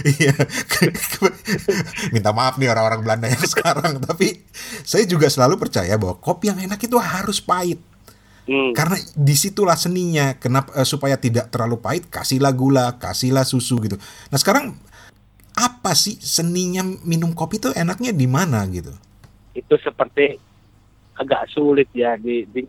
Iya. 0.16 0.32
Minta 2.10 2.32
maaf 2.32 2.56
nih 2.56 2.72
orang-orang 2.72 3.04
Belanda 3.04 3.26
yang 3.28 3.44
sekarang, 3.44 4.00
tapi 4.00 4.48
saya 4.82 5.04
juga 5.04 5.28
selalu 5.28 5.60
percaya 5.60 5.92
bahwa 6.00 6.16
kopi 6.16 6.48
yang 6.48 6.60
enak 6.64 6.80
itu 6.80 6.96
harus 6.96 7.38
pahit. 7.44 7.80
Hmm. 8.50 8.74
Karena 8.74 8.98
di 9.14 9.34
situlah 9.38 9.78
seninya. 9.78 10.34
Kenapa 10.34 10.74
uh, 10.74 10.82
supaya 10.82 11.14
tidak 11.14 11.54
terlalu 11.54 11.78
pahit, 11.78 12.10
kasihlah 12.10 12.50
gula, 12.50 12.98
kasihlah 12.98 13.46
susu 13.46 13.78
gitu. 13.78 13.94
Nah 14.26 14.38
sekarang 14.42 14.74
apa 15.54 15.94
sih 15.94 16.18
seninya 16.18 16.82
minum 17.06 17.30
kopi 17.30 17.62
itu 17.62 17.70
enaknya 17.70 18.10
di 18.10 18.26
mana 18.26 18.66
gitu? 18.66 18.90
Itu 19.54 19.78
seperti 19.78 20.34
agak 21.14 21.46
sulit 21.54 21.86
ya 21.94 22.18
di, 22.18 22.42
di 22.50 22.66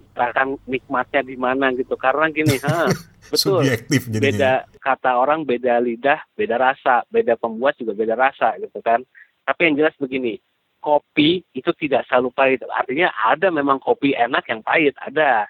nikmatnya 0.69 1.25
di 1.25 1.33
mana 1.33 1.73
gitu. 1.73 1.97
Karena 1.97 2.29
gini, 2.29 2.61
ha, 2.61 2.85
betul. 3.33 3.65
Subjektif 3.65 4.05
jadinya. 4.05 4.29
Beda 4.29 4.53
kata 4.77 5.17
orang, 5.17 5.49
beda 5.49 5.81
lidah, 5.81 6.21
beda 6.37 6.61
rasa, 6.61 7.01
beda 7.09 7.41
pembuat 7.41 7.73
juga 7.81 7.97
beda 7.97 8.13
rasa 8.13 8.53
gitu 8.61 8.85
kan. 8.85 9.01
Tapi 9.49 9.61
yang 9.65 9.81
jelas 9.81 9.97
begini, 9.97 10.37
kopi 10.77 11.41
itu 11.57 11.71
tidak 11.73 12.05
selalu 12.05 12.29
pahit. 12.37 12.61
Artinya 12.69 13.09
ada 13.17 13.49
memang 13.49 13.81
kopi 13.81 14.13
enak 14.13 14.45
yang 14.45 14.61
pahit, 14.61 14.93
ada 15.01 15.49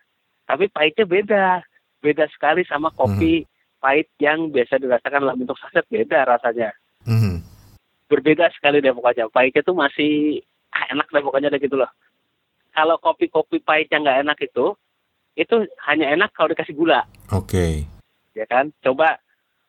tapi 0.51 0.67
pahitnya 0.67 1.07
beda. 1.07 1.45
Beda 2.03 2.27
sekali 2.27 2.67
sama 2.67 2.91
kopi 2.91 3.47
mm-hmm. 3.47 3.79
pahit 3.79 4.11
yang 4.19 4.51
biasa 4.51 4.83
dirasakan 4.83 5.23
dalam 5.23 5.39
bentuk 5.39 5.55
saset. 5.63 5.87
Beda 5.87 6.27
rasanya. 6.27 6.75
Mm-hmm. 7.07 7.49
berbeda 8.11 8.51
sekali 8.51 8.83
deh 8.83 8.91
pokoknya. 8.91 9.31
Pahitnya 9.31 9.63
tuh 9.63 9.73
masih 9.73 10.43
ah, 10.75 10.91
enak 10.91 11.07
deh 11.07 11.23
pokoknya 11.23 11.47
deh 11.47 11.63
gitu 11.63 11.79
loh. 11.79 11.87
Kalau 12.75 12.99
kopi-kopi 12.99 13.63
pahit 13.63 13.87
yang 13.87 14.03
nggak 14.03 14.27
enak 14.27 14.37
itu 14.43 14.75
itu 15.39 15.55
hanya 15.87 16.11
enak 16.11 16.35
kalau 16.35 16.51
dikasih 16.51 16.75
gula. 16.75 17.07
Oke. 17.31 17.55
Okay. 17.55 17.71
ya 18.35 18.43
kan? 18.51 18.75
Coba 18.83 19.15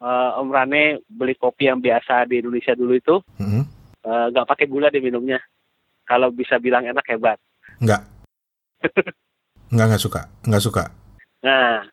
uh, 0.03 0.43
Om 0.43 0.51
Rane 0.51 1.07
beli 1.07 1.39
kopi 1.39 1.71
yang 1.71 1.79
biasa 1.79 2.27
di 2.27 2.43
Indonesia 2.43 2.75
dulu 2.75 2.99
itu 2.99 3.23
mm-hmm. 3.39 3.63
uh, 4.03 4.27
nggak 4.35 4.49
pakai 4.51 4.67
gula 4.67 4.91
di 4.91 4.99
minumnya. 4.99 5.39
Kalau 6.03 6.35
bisa 6.35 6.59
bilang 6.59 6.83
enak 6.83 7.07
hebat. 7.07 7.39
Nggak 7.79 8.03
Nggak, 9.73 9.87
nggak 9.89 10.03
suka. 10.05 10.21
Nggak 10.45 10.65
suka. 10.69 10.85
Nah, 11.43 11.89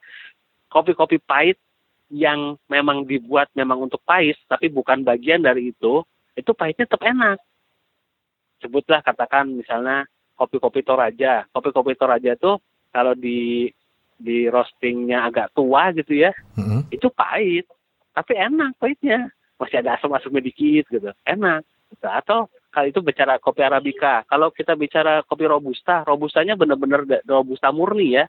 kopi-kopi 0.68 1.18
pahit 1.24 1.58
yang 2.12 2.60
memang 2.68 3.08
dibuat 3.08 3.48
memang 3.56 3.88
untuk 3.88 4.04
pahit, 4.04 4.36
tapi 4.52 4.68
bukan 4.68 5.02
bagian 5.02 5.40
dari 5.40 5.72
itu, 5.72 6.04
itu 6.36 6.52
pahitnya 6.52 6.86
tetap 6.86 7.02
enak. 7.08 7.40
Sebutlah 8.60 9.00
katakan 9.00 9.56
misalnya 9.56 10.04
kopi-kopi 10.36 10.84
Toraja. 10.84 11.48
Kopi-kopi 11.56 11.96
Toraja 11.96 12.36
itu 12.36 12.60
kalau 12.92 13.16
di 13.16 13.72
di 14.20 14.52
roastingnya 14.52 15.32
agak 15.32 15.56
tua 15.56 15.96
gitu 15.96 16.12
ya, 16.12 16.36
mm-hmm. 16.60 16.92
itu 16.92 17.08
pahit, 17.16 17.66
tapi 18.12 18.36
enak 18.36 18.76
pahitnya. 18.76 19.32
Masih 19.60 19.80
ada 19.84 19.96
asam-asamnya 20.00 20.44
dikit 20.44 20.88
gitu, 20.88 21.12
enak. 21.28 21.64
Gitu. 21.92 22.08
Atau 22.08 22.48
kalau 22.70 22.88
itu 22.88 23.02
bicara 23.02 23.42
kopi 23.42 23.66
arabica. 23.66 24.22
Kalau 24.30 24.54
kita 24.54 24.78
bicara 24.78 25.26
kopi 25.26 25.50
robusta, 25.50 26.06
robustanya 26.06 26.54
benar-benar 26.54 27.06
robusta 27.26 27.74
murni 27.74 28.18
ya. 28.18 28.26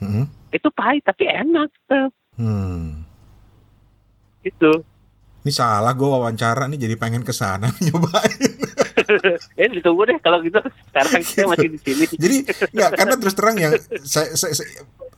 Hmm. 0.00 0.24
Itu 0.48 0.72
pahit 0.72 1.04
tapi 1.04 1.28
enak 1.28 1.68
tetap. 1.68 2.10
Hmm. 2.40 3.04
Itu. 4.40 4.72
Ini 5.44 5.52
salah 5.52 5.92
gue 5.92 6.08
wawancara 6.08 6.64
nih 6.72 6.88
jadi 6.88 6.96
pengen 6.96 7.20
ke 7.20 7.36
sana 7.36 7.68
nyobain. 7.84 8.52
ya 9.60 9.66
ditunggu 9.76 10.08
deh 10.08 10.18
kalau 10.24 10.40
gitu. 10.40 10.56
Sekarang 10.88 11.20
kita 11.20 11.44
masih 11.44 11.68
di 11.68 11.78
sini. 11.84 12.04
jadi 12.16 12.36
nggak 12.72 12.90
karena 12.96 13.14
terus 13.20 13.34
terang 13.36 13.56
yang 13.60 13.72
saya, 14.12 14.32
saya, 14.32 14.56
saya 14.56 14.68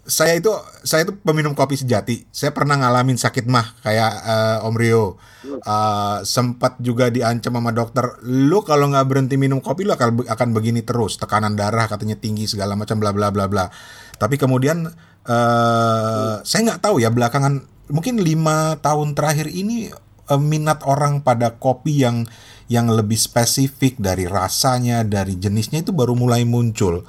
saya 0.07 0.39
itu 0.39 0.55
saya 0.87 1.03
itu 1.03 1.19
peminum 1.19 1.53
kopi 1.53 1.75
sejati. 1.75 2.31
Saya 2.31 2.55
pernah 2.55 2.79
ngalamin 2.79 3.19
sakit 3.19 3.45
mah 3.51 3.75
kayak 3.83 4.13
uh, 4.23 4.67
Om 4.67 4.77
Rio. 4.79 5.19
Uh, 5.47 6.23
sempat 6.27 6.79
juga 6.83 7.07
diancam 7.07 7.55
sama 7.55 7.71
dokter, 7.71 8.03
lu 8.27 8.67
kalau 8.67 8.91
nggak 8.91 9.07
berhenti 9.07 9.39
minum 9.39 9.63
kopi 9.63 9.87
lu 9.87 9.95
akan 9.95 10.27
akan 10.27 10.49
begini 10.51 10.83
terus, 10.83 11.23
tekanan 11.23 11.55
darah 11.55 11.87
katanya 11.87 12.19
tinggi 12.19 12.51
segala 12.51 12.75
macam 12.75 12.99
bla 12.99 13.15
bla 13.15 13.31
bla 13.31 13.47
bla. 13.47 13.71
Tapi 14.19 14.43
kemudian 14.43 14.91
uh, 15.27 16.35
saya 16.43 16.61
nggak 16.67 16.83
tahu 16.83 16.99
ya 16.99 17.15
belakangan 17.15 17.63
mungkin 17.87 18.19
lima 18.19 18.79
tahun 18.83 19.15
terakhir 19.15 19.47
ini 19.55 19.95
uh, 20.27 20.41
minat 20.41 20.83
orang 20.83 21.23
pada 21.23 21.55
kopi 21.55 22.03
yang 22.03 22.27
yang 22.67 22.91
lebih 22.91 23.15
spesifik 23.15 23.95
dari 24.03 24.27
rasanya, 24.27 25.07
dari 25.07 25.39
jenisnya 25.39 25.87
itu 25.87 25.95
baru 25.95 26.19
mulai 26.19 26.43
muncul 26.43 27.07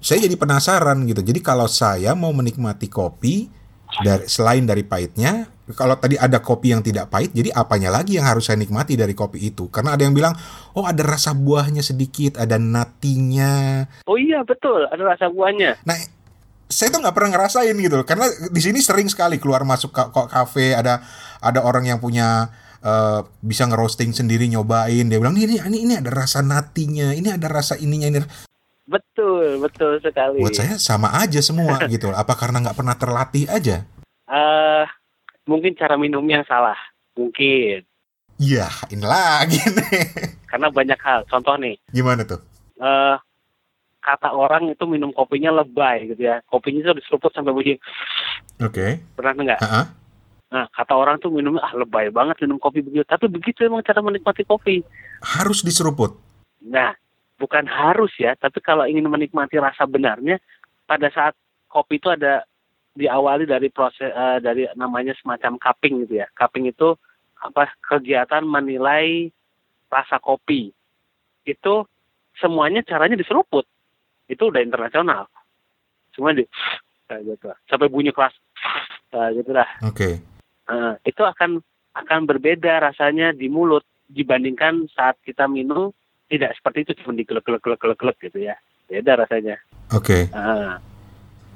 saya 0.00 0.24
jadi 0.24 0.36
penasaran 0.36 1.04
gitu. 1.04 1.20
Jadi 1.20 1.40
kalau 1.44 1.68
saya 1.68 2.16
mau 2.16 2.32
menikmati 2.32 2.88
kopi 2.88 3.52
dari 4.00 4.24
selain 4.26 4.64
dari 4.64 4.80
pahitnya, 4.82 5.46
kalau 5.76 5.94
tadi 6.00 6.16
ada 6.16 6.40
kopi 6.40 6.72
yang 6.72 6.82
tidak 6.82 7.12
pahit, 7.12 7.30
jadi 7.36 7.52
apanya 7.54 7.92
lagi 7.92 8.16
yang 8.16 8.26
harus 8.26 8.48
saya 8.48 8.58
nikmati 8.58 8.96
dari 8.96 9.12
kopi 9.12 9.52
itu? 9.52 9.68
Karena 9.68 9.94
ada 9.94 10.02
yang 10.02 10.16
bilang, 10.16 10.34
oh 10.74 10.88
ada 10.88 11.04
rasa 11.04 11.36
buahnya 11.36 11.84
sedikit, 11.84 12.40
ada 12.40 12.56
natinya. 12.56 13.84
Oh 14.08 14.18
iya 14.18 14.42
betul, 14.42 14.88
ada 14.88 15.02
rasa 15.04 15.28
buahnya. 15.30 15.82
Nah, 15.84 15.96
saya 16.70 16.88
tuh 16.94 17.02
nggak 17.02 17.14
pernah 17.14 17.30
ngerasain 17.34 17.74
gitu, 17.76 17.98
karena 18.06 18.30
di 18.50 18.60
sini 18.62 18.78
sering 18.78 19.10
sekali 19.10 19.42
keluar 19.42 19.66
masuk 19.66 19.90
kok 19.90 20.30
kafe 20.30 20.70
ada 20.74 21.02
ada 21.42 21.60
orang 21.66 21.86
yang 21.90 21.98
punya 21.98 22.46
uh, 22.84 23.26
bisa 23.42 23.66
ngerosting 23.66 24.14
sendiri 24.14 24.46
nyobain 24.46 25.08
dia 25.08 25.18
bilang 25.18 25.36
ini 25.36 25.58
ini 25.60 25.78
ini 25.88 25.94
ada 25.96 26.10
rasa 26.12 26.46
natinya 26.46 27.10
ini 27.10 27.32
ada 27.32 27.48
rasa 27.48 27.74
ininya 27.74 28.06
ini 28.06 28.18
betul 28.90 29.62
betul 29.62 30.02
sekali 30.02 30.42
buat 30.42 30.58
saya 30.58 30.74
sama 30.82 31.14
aja 31.14 31.38
semua 31.38 31.78
gitu 31.94 32.10
apa 32.10 32.34
karena 32.34 32.58
nggak 32.66 32.74
pernah 32.76 32.98
terlatih 32.98 33.46
aja 33.46 33.86
uh, 34.26 34.82
mungkin 35.46 35.78
cara 35.78 35.94
minumnya 35.94 36.42
salah 36.50 36.76
mungkin 37.14 37.86
Iya, 38.40 38.72
ini 38.88 39.04
lagi 39.04 39.60
nih. 39.60 40.00
Karena 40.50 40.72
banyak 40.72 40.96
hal. 40.96 41.28
Contoh 41.28 41.60
nih. 41.60 41.76
Gimana 41.92 42.24
tuh? 42.24 42.40
Uh, 42.80 43.20
kata 44.00 44.32
orang 44.32 44.72
itu 44.72 44.88
minum 44.88 45.12
kopinya 45.12 45.60
lebay 45.60 46.08
gitu 46.08 46.24
ya. 46.24 46.40
Kopinya 46.48 46.80
itu 46.80 47.04
diseruput 47.04 47.36
sampai 47.36 47.52
bunyi. 47.52 47.76
Oke. 48.64 48.72
Okay. 48.72 48.90
Pernah 49.12 49.32
enggak? 49.36 49.60
Uh 49.60 49.68
-huh. 49.68 49.84
Nah, 50.50 50.64
kata 50.72 50.96
orang 50.96 51.20
tuh 51.20 51.28
minumnya 51.28 51.60
ah 51.62 51.76
lebay 51.76 52.08
banget 52.08 52.40
minum 52.48 52.56
kopi 52.56 52.80
begitu. 52.80 53.04
Tapi 53.04 53.28
begitu 53.28 53.60
emang 53.68 53.84
cara 53.84 54.00
menikmati 54.00 54.48
kopi. 54.48 54.80
Harus 55.20 55.60
diseruput. 55.60 56.16
Nah, 56.64 56.96
bukan 57.40 57.64
harus 57.64 58.12
ya, 58.20 58.36
tapi 58.36 58.60
kalau 58.60 58.84
ingin 58.84 59.08
menikmati 59.08 59.56
rasa 59.56 59.88
benarnya 59.88 60.36
pada 60.84 61.08
saat 61.08 61.32
kopi 61.72 61.96
itu 61.96 62.12
ada 62.12 62.44
diawali 62.92 63.48
dari 63.48 63.72
proses 63.72 64.12
uh, 64.12 64.36
dari 64.44 64.68
namanya 64.76 65.16
semacam 65.16 65.56
cupping 65.56 66.04
gitu 66.04 66.20
ya. 66.20 66.28
Cupping 66.36 66.68
itu 66.68 66.92
apa 67.40 67.72
kegiatan 67.80 68.44
menilai 68.44 69.32
rasa 69.88 70.20
kopi. 70.20 70.68
Itu 71.48 71.88
semuanya 72.36 72.84
caranya 72.84 73.16
diseruput. 73.16 73.64
Itu 74.28 74.52
udah 74.52 74.60
internasional. 74.60 75.24
Semua 76.12 76.36
di 76.36 76.44
gitu. 77.08 77.48
Sampai 77.66 77.88
bunyi 77.88 78.12
keras. 78.12 78.36
Kayak 79.08 79.30
gitu 79.42 79.50
lah. 79.56 79.68
Oke. 79.82 79.96
Okay. 79.96 80.14
uh, 80.70 80.94
itu 81.02 81.22
akan 81.24 81.64
akan 81.96 82.20
berbeda 82.28 82.78
rasanya 82.84 83.34
di 83.34 83.50
mulut 83.50 83.82
dibandingkan 84.06 84.86
saat 84.94 85.18
kita 85.26 85.50
minum 85.50 85.90
tidak 86.30 86.54
seperti 86.54 86.78
itu 86.86 86.92
cuma 87.02 87.18
digelek 87.18 87.42
gelek 87.42 87.62
gelek 87.66 87.80
gelek 87.82 87.98
gelek 87.98 88.16
gitu 88.30 88.38
ya 88.46 88.54
beda 88.86 89.26
rasanya 89.26 89.56
oke 89.90 90.06
okay. 90.06 90.22
uh, 90.30 90.78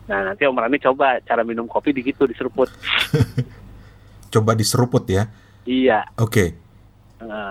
nah 0.04 0.20
nanti 0.26 0.42
Om 0.44 0.58
Rani 0.58 0.82
coba 0.82 1.22
cara 1.22 1.46
minum 1.46 1.70
kopi 1.70 1.94
begitu 1.94 2.26
diseruput 2.26 2.68
coba 4.34 4.52
diseruput 4.58 5.06
ya 5.06 5.30
Iya. 5.64 6.04
Oke. 6.20 6.28
Okay. 6.28 6.48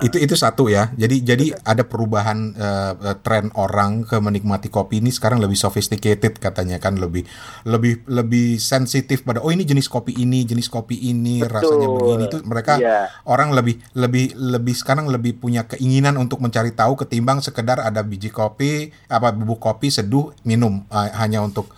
Itu 0.05 0.17
itu 0.21 0.35
satu 0.37 0.69
ya. 0.69 0.93
Jadi 0.93 1.21
jadi 1.23 1.45
ada 1.65 1.83
perubahan 1.85 2.53
uh, 2.55 3.17
tren 3.21 3.49
orang 3.57 4.05
ke 4.05 4.17
menikmati 4.19 4.69
kopi 4.69 4.99
ini 5.01 5.09
sekarang 5.09 5.41
lebih 5.41 5.57
sophisticated 5.57 6.37
katanya 6.37 6.77
kan 6.77 6.97
lebih 6.97 7.25
lebih 7.65 8.05
lebih 8.07 8.57
sensitif 8.61 9.25
pada 9.25 9.41
oh 9.41 9.51
ini 9.51 9.65
jenis 9.65 9.89
kopi 9.89 10.13
ini 10.17 10.45
jenis 10.45 10.69
kopi 10.69 10.99
ini 11.09 11.41
betul. 11.41 11.53
rasanya 11.53 11.87
begini 11.89 12.23
itu 12.29 12.37
mereka 12.45 12.73
yeah. 12.79 13.07
orang 13.25 13.53
lebih 13.53 13.79
lebih 13.97 14.33
lebih 14.37 14.75
sekarang 14.75 15.09
lebih 15.09 15.37
punya 15.37 15.65
keinginan 15.65 16.15
untuk 16.17 16.41
mencari 16.41 16.71
tahu 16.73 16.97
ketimbang 16.99 17.41
sekedar 17.41 17.81
ada 17.81 18.01
biji 18.01 18.29
kopi 18.29 18.93
apa 19.09 19.33
bubuk 19.33 19.61
kopi 19.61 19.89
seduh 19.89 20.33
minum 20.45 20.85
uh, 20.89 21.09
hanya 21.17 21.41
untuk 21.41 21.71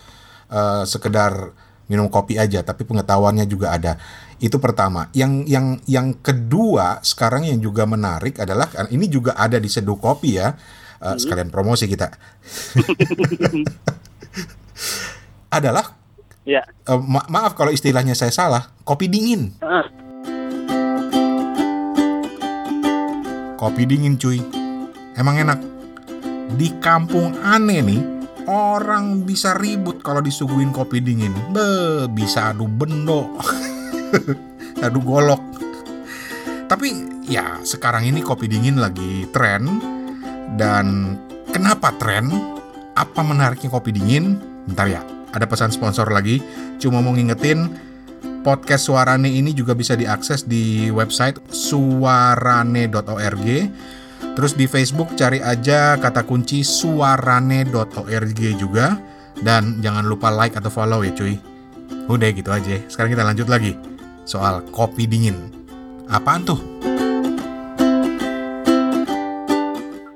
uh, 0.51 0.83
sekedar 0.87 1.53
minum 1.85 2.09
kopi 2.09 2.37
aja 2.41 2.65
tapi 2.65 2.83
pengetahuannya 2.85 3.45
juga 3.45 3.77
ada. 3.77 3.93
Itu 4.39 4.59
pertama. 4.59 5.07
Yang 5.15 5.47
yang 5.47 5.65
yang 5.87 6.07
kedua 6.19 6.99
sekarang 7.01 7.47
yang 7.47 7.59
juga 7.63 7.87
menarik 7.87 8.39
adalah 8.43 8.67
ini 8.91 9.07
juga 9.07 9.35
ada 9.35 9.55
di 9.55 9.71
Seduh 9.71 9.99
Kopi 9.99 10.39
ya. 10.39 10.55
Uh, 10.95 11.19
sekalian 11.19 11.51
promosi 11.51 11.85
kita. 11.91 12.07
adalah 15.55 15.95
ya. 16.43 16.63
Uh, 16.87 16.99
ma 16.99 17.23
maaf 17.31 17.55
kalau 17.55 17.71
istilahnya 17.71 18.15
saya 18.15 18.31
salah, 18.31 18.71
kopi 18.83 19.07
dingin. 19.07 19.55
Uh. 19.59 19.85
Kopi 23.55 23.83
dingin 23.87 24.19
cuy. 24.19 24.39
Emang 25.15 25.39
enak. 25.39 25.59
Di 26.59 26.75
kampung 26.83 27.39
aneh 27.41 27.81
nih, 27.81 28.01
orang 28.51 29.25
bisa 29.25 29.55
ribut 29.57 30.03
kalau 30.03 30.19
disuguhin 30.19 30.69
kopi 30.75 31.01
dingin. 31.01 31.33
Be, 31.55 32.05
bisa 32.11 32.51
adu 32.53 32.67
bendo. 32.67 33.31
Aduh 34.85 35.03
golok. 35.03 35.41
Tapi 36.65 36.87
ya 37.29 37.61
sekarang 37.61 38.09
ini 38.09 38.25
kopi 38.25 38.49
dingin 38.49 38.81
lagi 38.81 39.29
tren 39.29 39.69
dan 40.57 41.17
kenapa 41.53 41.93
tren? 41.97 42.29
Apa 42.95 43.21
menariknya 43.21 43.69
kopi 43.69 43.91
dingin? 43.91 44.39
Bentar 44.65 44.87
ya, 44.87 45.01
ada 45.35 45.45
pesan 45.45 45.69
sponsor 45.69 46.07
lagi. 46.09 46.39
Cuma 46.79 47.03
mau 47.03 47.11
ngingetin 47.11 47.69
podcast 48.41 48.87
Suarane 48.87 49.27
ini 49.29 49.51
juga 49.51 49.75
bisa 49.75 49.99
diakses 49.99 50.47
di 50.47 50.87
website 50.89 51.37
suarane.org. 51.51 53.47
Terus 54.35 54.51
di 54.55 54.65
Facebook 54.67 55.15
cari 55.15 55.39
aja 55.43 55.99
kata 55.99 56.23
kunci 56.23 56.63
suarane.org 56.63 58.41
juga. 58.55 58.95
Dan 59.35 59.83
jangan 59.83 60.07
lupa 60.07 60.31
like 60.31 60.55
atau 60.55 60.71
follow 60.71 61.03
ya 61.03 61.11
cuy. 61.11 61.35
Udah 62.07 62.31
gitu 62.31 62.47
aja. 62.55 62.79
Sekarang 62.87 63.11
kita 63.11 63.27
lanjut 63.27 63.51
lagi 63.51 63.94
soal 64.25 64.65
kopi 64.73 65.05
dingin. 65.05 65.37
Apaan 66.09 66.45
tuh? 66.45 66.57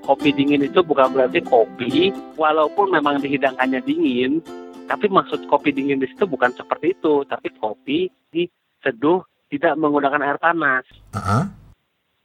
Kopi 0.03 0.33
dingin 0.33 0.65
itu 0.65 0.81
bukan 0.81 1.13
berarti 1.13 1.39
kopi, 1.45 2.09
walaupun 2.33 2.89
memang 2.89 3.21
dihidangkannya 3.21 3.85
dingin, 3.85 4.41
tapi 4.89 5.05
maksud 5.05 5.45
kopi 5.45 5.69
dingin 5.69 6.01
di 6.01 6.09
situ 6.09 6.25
bukan 6.25 6.49
seperti 6.57 6.97
itu, 6.97 7.21
tapi 7.29 7.53
kopi 7.61 8.09
diseduh 8.33 9.21
tidak 9.53 9.77
menggunakan 9.77 10.25
air 10.25 10.41
panas. 10.41 10.85
Uh 11.13 11.17
-huh. 11.21 11.43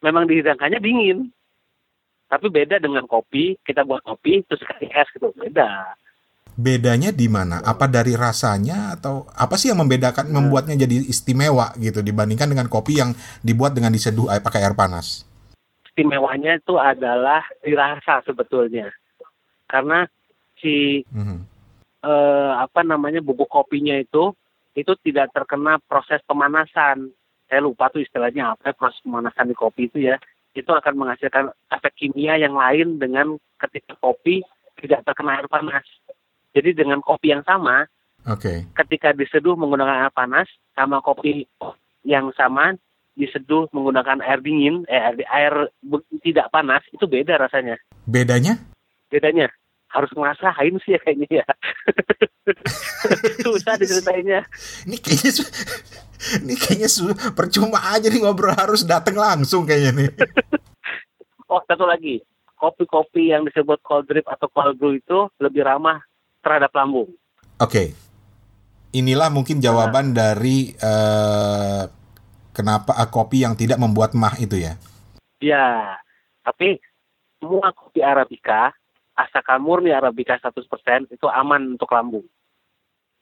Memang 0.01 0.25
dihidangkannya 0.25 0.81
dingin, 0.81 1.29
tapi 2.33 2.49
beda 2.49 2.81
dengan 2.81 3.05
kopi. 3.05 3.61
Kita 3.61 3.85
buat 3.85 4.01
kopi 4.01 4.41
terus 4.49 4.65
kasih 4.65 4.89
es 4.89 5.09
gitu, 5.13 5.29
beda 5.37 5.93
bedanya 6.55 7.11
di 7.11 7.27
mana? 7.27 7.61
Apa 7.63 7.91
dari 7.91 8.15
rasanya 8.15 8.95
atau 8.95 9.27
apa 9.35 9.59
sih 9.59 9.71
yang 9.75 9.83
membedakan 9.83 10.31
nah. 10.31 10.39
membuatnya 10.41 10.79
jadi 10.79 11.03
istimewa 11.07 11.75
gitu 11.79 12.01
dibandingkan 12.01 12.51
dengan 12.51 12.71
kopi 12.71 13.03
yang 13.03 13.13
dibuat 13.43 13.75
dengan 13.75 13.91
diseduh 13.91 14.31
air 14.31 14.43
pakai 14.43 14.63
air 14.63 14.75
panas? 14.79 15.27
Istimewanya 15.91 16.59
itu 16.59 16.75
adalah 16.79 17.43
dirasa 17.63 18.23
sebetulnya. 18.27 18.91
Karena 19.67 20.07
si 20.59 21.03
mm-hmm. 21.03 21.39
eh, 22.03 22.53
apa 22.59 22.81
namanya 22.87 23.19
bubuk 23.23 23.51
kopinya 23.51 23.95
itu 23.99 24.35
itu 24.75 24.93
tidak 25.07 25.31
terkena 25.35 25.79
proses 25.87 26.23
pemanasan. 26.27 27.15
Saya 27.47 27.61
lupa 27.63 27.93
tuh 27.93 28.03
istilahnya 28.03 28.59
apa 28.59 28.75
proses 28.75 28.99
pemanasan 29.03 29.51
di 29.51 29.57
kopi 29.59 29.87
itu 29.91 30.03
ya. 30.03 30.19
Itu 30.55 30.71
akan 30.71 30.95
menghasilkan 30.95 31.51
efek 31.71 31.95
kimia 31.99 32.39
yang 32.39 32.55
lain 32.55 32.99
dengan 32.99 33.39
ketika 33.59 33.99
kopi 33.99 34.43
tidak 34.79 35.07
terkena 35.07 35.39
air 35.39 35.47
panas. 35.51 35.87
Jadi 36.55 36.71
dengan 36.73 37.03
kopi 37.03 37.35
yang 37.35 37.43
sama, 37.43 37.85
okay. 38.23 38.65
ketika 38.79 39.11
diseduh 39.11 39.59
menggunakan 39.59 40.07
air 40.07 40.15
panas, 40.15 40.47
sama 40.79 41.03
kopi 41.03 41.51
yang 42.07 42.31
sama 42.39 42.79
diseduh 43.19 43.71
menggunakan 43.75 44.23
air 44.23 44.39
dingin, 44.43 44.87
eh, 44.87 44.99
air, 44.99 45.15
air 45.31 45.55
tidak 46.23 46.51
panas, 46.55 46.83
itu 46.95 47.07
beda 47.07 47.39
rasanya. 47.39 47.79
Bedanya? 48.07 48.59
Bedanya 49.11 49.51
harus 49.95 50.11
ngerasain 50.11 50.75
sih 50.83 50.99
ya 50.99 51.01
kayaknya 51.07 51.29
ya. 51.43 51.47
Susah 53.47 53.79
diceritainnya. 53.79 54.43
Ini 54.91 54.97
kayaknya 54.99 55.33
ini 56.43 56.55
kayaknya 56.59 56.89
percuma 57.37 57.79
aja 57.95 58.09
nih 58.11 58.21
ngobrol 58.25 58.57
harus 58.57 58.83
datang 58.83 59.15
langsung 59.15 59.63
kayaknya 59.69 59.91
nih. 59.95 60.11
oh 61.53 61.63
satu 61.69 61.87
lagi, 61.87 62.19
kopi-kopi 62.59 63.31
yang 63.31 63.47
disebut 63.47 63.79
cold 63.87 64.11
drip 64.11 64.27
atau 64.27 64.51
cold 64.51 64.75
brew 64.81 64.99
itu 64.99 65.31
lebih 65.39 65.63
ramah 65.63 66.03
terhadap 66.45 66.71
lambung. 66.77 67.09
Oke, 67.57 67.59
okay. 67.59 67.89
inilah 68.93 69.33
mungkin 69.33 69.65
jawaban 69.65 70.13
nah. 70.13 70.37
dari 70.37 70.77
uh, 70.77 71.89
kenapa 72.53 72.93
kopi 73.09 73.43
yang 73.43 73.57
tidak 73.57 73.81
membuat 73.81 74.13
mah 74.13 74.37
itu 74.37 74.61
ya? 74.61 74.77
Ya, 75.41 75.97
tapi 76.45 76.79
semua 77.41 77.73
kopi 77.73 78.05
arabica 78.05 78.77
asalkan 79.15 79.63
murni 79.63 79.95
arabica 79.95 80.37
100% 80.37 80.61
itu 81.11 81.27
aman 81.31 81.79
untuk 81.79 81.91
lambung. 81.91 82.27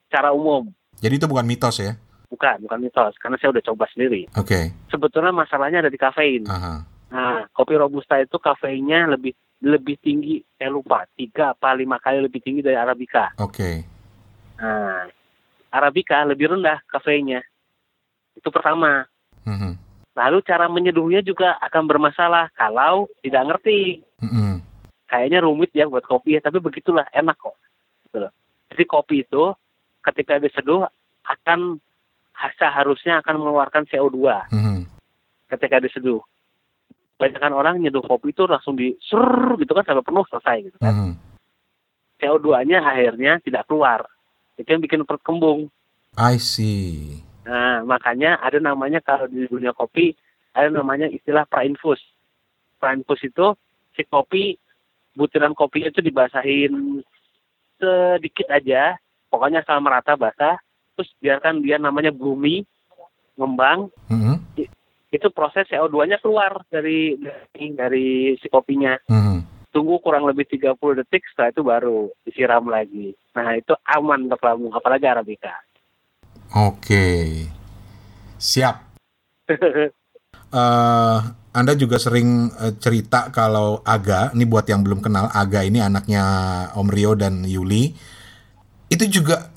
Secara 0.08 0.34
umum. 0.34 0.68
Jadi 1.00 1.20
itu 1.20 1.26
bukan 1.28 1.46
mitos 1.46 1.80
ya? 1.80 1.96
Bukan, 2.32 2.64
bukan 2.64 2.80
mitos, 2.80 3.12
karena 3.20 3.36
saya 3.36 3.52
udah 3.52 3.64
coba 3.72 3.84
sendiri. 3.92 4.24
Oke. 4.40 4.48
Okay. 4.48 4.64
Sebetulnya 4.88 5.36
masalahnya 5.36 5.84
ada 5.84 5.92
di 5.92 6.00
kafein. 6.00 6.48
Aha. 6.48 6.88
Nah, 7.12 7.44
kopi 7.52 7.76
robusta 7.76 8.16
itu 8.16 8.40
kafeinnya 8.40 9.04
lebih 9.04 9.36
lebih 9.62 9.96
tinggi, 10.02 10.42
saya 10.58 10.74
lupa, 10.74 11.06
tiga 11.14 11.54
apa 11.54 11.72
lima 11.72 12.02
kali 12.02 12.18
lebih 12.18 12.42
tinggi 12.42 12.60
dari 12.60 12.74
Arabica. 12.74 13.32
Oke. 13.38 13.54
Okay. 13.54 13.74
Nah, 14.58 15.06
Arabica 15.70 16.26
lebih 16.26 16.52
rendah 16.52 16.82
kafeinnya. 16.90 17.40
Itu 18.34 18.50
pertama. 18.50 19.06
Mm-hmm. 19.46 19.72
Lalu 20.12 20.38
cara 20.44 20.66
menyeduhnya 20.68 21.24
juga 21.24 21.56
akan 21.62 21.88
bermasalah 21.88 22.50
kalau 22.52 23.08
tidak 23.22 23.48
ngerti. 23.48 24.02
Mm-hmm. 24.20 24.52
Kayaknya 25.08 25.38
rumit 25.44 25.70
ya 25.72 25.88
buat 25.88 26.04
kopi 26.04 26.36
ya, 26.36 26.40
tapi 26.42 26.60
begitulah 26.60 27.06
enak 27.14 27.36
kok. 27.38 27.56
Gitu 28.08 28.28
Jadi 28.72 28.84
kopi 28.88 29.16
itu 29.24 29.52
ketika 30.02 30.40
diseduh 30.42 30.84
akan 31.24 31.78
seharusnya 32.58 33.22
akan 33.22 33.38
mengeluarkan 33.38 33.86
CO2. 33.88 34.18
Mm-hmm 34.50 34.92
ketika 35.52 35.76
diseduh. 35.84 36.24
Banyakan 37.22 37.54
orang 37.54 37.74
nyeduh 37.78 38.02
kopi 38.02 38.34
itu 38.34 38.50
langsung 38.50 38.74
di 38.74 38.98
sur 38.98 39.54
gitu 39.62 39.70
kan 39.78 39.86
sampai 39.86 40.02
penuh 40.02 40.26
selesai 40.26 40.56
gitu 40.66 40.76
kan. 40.82 40.90
Mhm. 40.90 41.12
CO2-nya 42.18 42.82
akhirnya 42.82 43.38
tidak 43.42 43.70
keluar. 43.70 44.06
Itu 44.58 44.66
yang 44.66 44.82
bikin 44.82 45.06
perut 45.06 45.22
kembung. 45.22 45.70
I 46.18 46.38
see. 46.42 47.22
Nah, 47.46 47.86
makanya 47.86 48.38
ada 48.42 48.58
namanya 48.58 48.98
kalau 49.02 49.30
di 49.30 49.46
dunia 49.46 49.70
kopi 49.70 50.14
ada 50.54 50.70
namanya 50.70 51.06
istilah 51.06 51.46
prainfus. 51.46 52.02
Prainfus 52.82 53.22
itu 53.22 53.54
si 53.94 54.02
kopi 54.06 54.58
butiran 55.14 55.54
kopi 55.54 55.86
itu 55.86 56.02
dibasahin 56.02 57.02
sedikit 57.78 58.46
aja, 58.50 58.96
pokoknya 59.28 59.66
asal 59.66 59.82
merata 59.82 60.14
basah, 60.14 60.56
terus 60.94 61.10
biarkan 61.18 61.60
dia 61.62 61.76
namanya 61.76 62.14
bumi 62.14 62.62
ngembang, 63.34 63.90
Mhm. 64.12 64.54
Itu 65.12 65.28
proses 65.28 65.68
CO2-nya 65.68 66.18
keluar 66.24 66.64
dari 66.72 67.20
dari, 67.20 67.64
dari 67.76 68.08
si 68.40 68.48
kopinya. 68.48 68.96
Mhm. 69.06 69.68
Tunggu 69.72 70.04
kurang 70.04 70.28
lebih 70.28 70.44
30 70.48 71.00
detik, 71.00 71.24
setelah 71.32 71.48
itu 71.48 71.62
baru 71.64 72.00
disiram 72.28 72.64
lagi. 72.68 73.16
Nah, 73.32 73.56
itu 73.56 73.72
aman 73.88 74.28
untuk 74.28 74.44
lambung, 74.44 74.72
apalagi 74.76 75.08
Arabica. 75.08 75.52
Oke. 76.52 77.48
Siap. 78.36 78.76
Eh, 80.52 81.18
Anda 81.56 81.72
juga 81.76 81.96
sering 81.96 82.52
eh, 82.60 82.76
cerita 82.76 83.32
kalau 83.32 83.80
Aga, 83.88 84.36
ini 84.36 84.44
buat 84.44 84.68
yang 84.68 84.84
belum 84.84 85.00
kenal, 85.00 85.32
Aga 85.32 85.64
ini 85.64 85.80
anaknya 85.80 86.24
Om 86.76 86.88
Rio 86.92 87.16
dan 87.16 87.48
Yuli, 87.48 87.96
itu 88.92 89.04
juga 89.08 89.48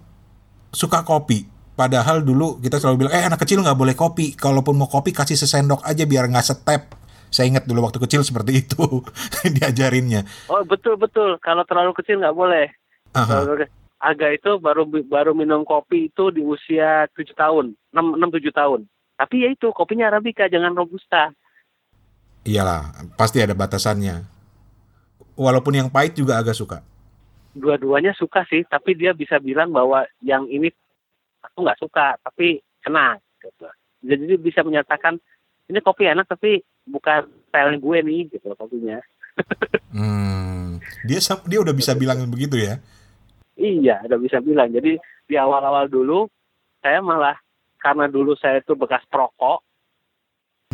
suka 0.71 1.03
kopi. 1.03 1.54
Padahal 1.75 2.23
dulu 2.23 2.63
kita 2.63 2.79
selalu 2.79 3.05
bilang, 3.05 3.13
eh 3.19 3.27
anak 3.27 3.43
kecil 3.43 3.59
nggak 3.59 3.75
boleh 3.75 3.95
kopi. 3.99 4.31
Kalaupun 4.39 4.79
mau 4.79 4.87
kopi 4.87 5.11
kasih 5.11 5.35
sesendok 5.35 5.83
aja 5.83 6.07
biar 6.07 6.31
nggak 6.31 6.47
setep. 6.47 6.81
Saya 7.27 7.51
ingat 7.51 7.67
dulu 7.67 7.83
waktu 7.83 7.99
kecil 7.99 8.23
seperti 8.23 8.63
itu 8.63 9.03
diajarinnya. 9.59 10.23
Oh, 10.47 10.63
betul-betul. 10.63 11.35
Kalau 11.43 11.67
terlalu 11.67 11.91
kecil 11.99 12.23
nggak 12.23 12.31
boleh. 12.31 12.71
Aha. 13.11 13.67
Aga 13.99 14.27
itu 14.31 14.55
baru 14.59 14.87
baru 14.87 15.35
minum 15.35 15.67
kopi 15.67 16.11
itu 16.11 16.31
di 16.31 16.43
usia 16.43 17.11
7 17.11 17.31
tahun, 17.35 17.65
6 17.91 18.23
6 18.23 18.39
7 18.39 18.51
tahun. 18.55 18.79
Tapi 19.15 19.35
ya 19.47 19.49
itu 19.51 19.67
kopinya 19.71 20.11
arabica 20.11 20.47
jangan 20.51 20.75
robusta. 20.75 21.31
Iyalah, 22.45 22.93
pasti 23.17 23.41
ada 23.41 23.55
batasannya. 23.57 24.21
Walaupun 25.35 25.73
yang 25.75 25.89
pahit 25.89 26.15
juga 26.15 26.37
agak 26.39 26.55
suka. 26.55 26.85
Dua-duanya 27.55 28.11
suka 28.13 28.43
sih, 28.47 28.67
tapi 28.67 28.93
dia 28.99 29.15
bisa 29.15 29.39
bilang 29.39 29.71
bahwa 29.71 30.03
yang 30.19 30.45
ini 30.51 30.69
aku 31.55 31.63
nggak 31.63 31.79
suka, 31.79 32.19
tapi 32.19 32.59
kena. 32.83 33.15
Gitu. 33.39 33.67
Jadi 34.03 34.23
dia 34.27 34.39
bisa 34.43 34.59
menyatakan 34.59 35.15
ini 35.71 35.79
kopi 35.79 36.11
enak 36.11 36.27
tapi 36.27 36.59
bukan 36.83 37.31
style 37.47 37.79
gue 37.79 37.97
nih 38.03 38.21
gitu 38.27 38.51
kopinya. 38.59 38.99
Hmm, 39.95 40.83
dia 41.07 41.23
dia 41.47 41.59
udah 41.63 41.71
bisa 41.71 41.95
bilang 41.95 42.27
begitu 42.27 42.59
ya? 42.59 42.75
Iya, 43.55 44.03
udah 44.03 44.19
bisa 44.19 44.43
bilang. 44.43 44.67
Jadi 44.67 44.99
di 45.25 45.35
awal-awal 45.39 45.87
dulu 45.87 46.27
saya 46.83 46.99
malah 46.99 47.39
karena 47.79 48.11
dulu 48.11 48.35
saya 48.35 48.59
itu 48.59 48.75
bekas 48.75 49.07
perokok, 49.07 49.63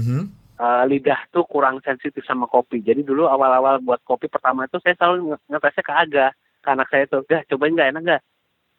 Mhm. 0.02 0.22
eh, 0.58 0.84
lidah 0.90 1.30
tuh 1.30 1.46
kurang 1.46 1.78
sensitif 1.86 2.26
sama 2.26 2.50
kopi. 2.50 2.82
Jadi 2.82 3.06
dulu 3.06 3.30
awal-awal 3.30 3.78
buat 3.86 4.02
kopi 4.02 4.26
pertama 4.26 4.66
itu 4.66 4.82
saya 4.82 4.98
selalu 4.98 5.30
nge- 5.30 5.46
ngetesnya 5.46 5.84
ke 5.86 5.94
Aga. 5.94 6.28
Ke 6.62 6.68
anak 6.78 6.88
saya 6.94 7.06
tuh, 7.10 7.26
dah 7.26 7.42
cobain 7.50 7.74
nggak 7.74 7.90
enak 7.94 8.02
nggak? 8.06 8.22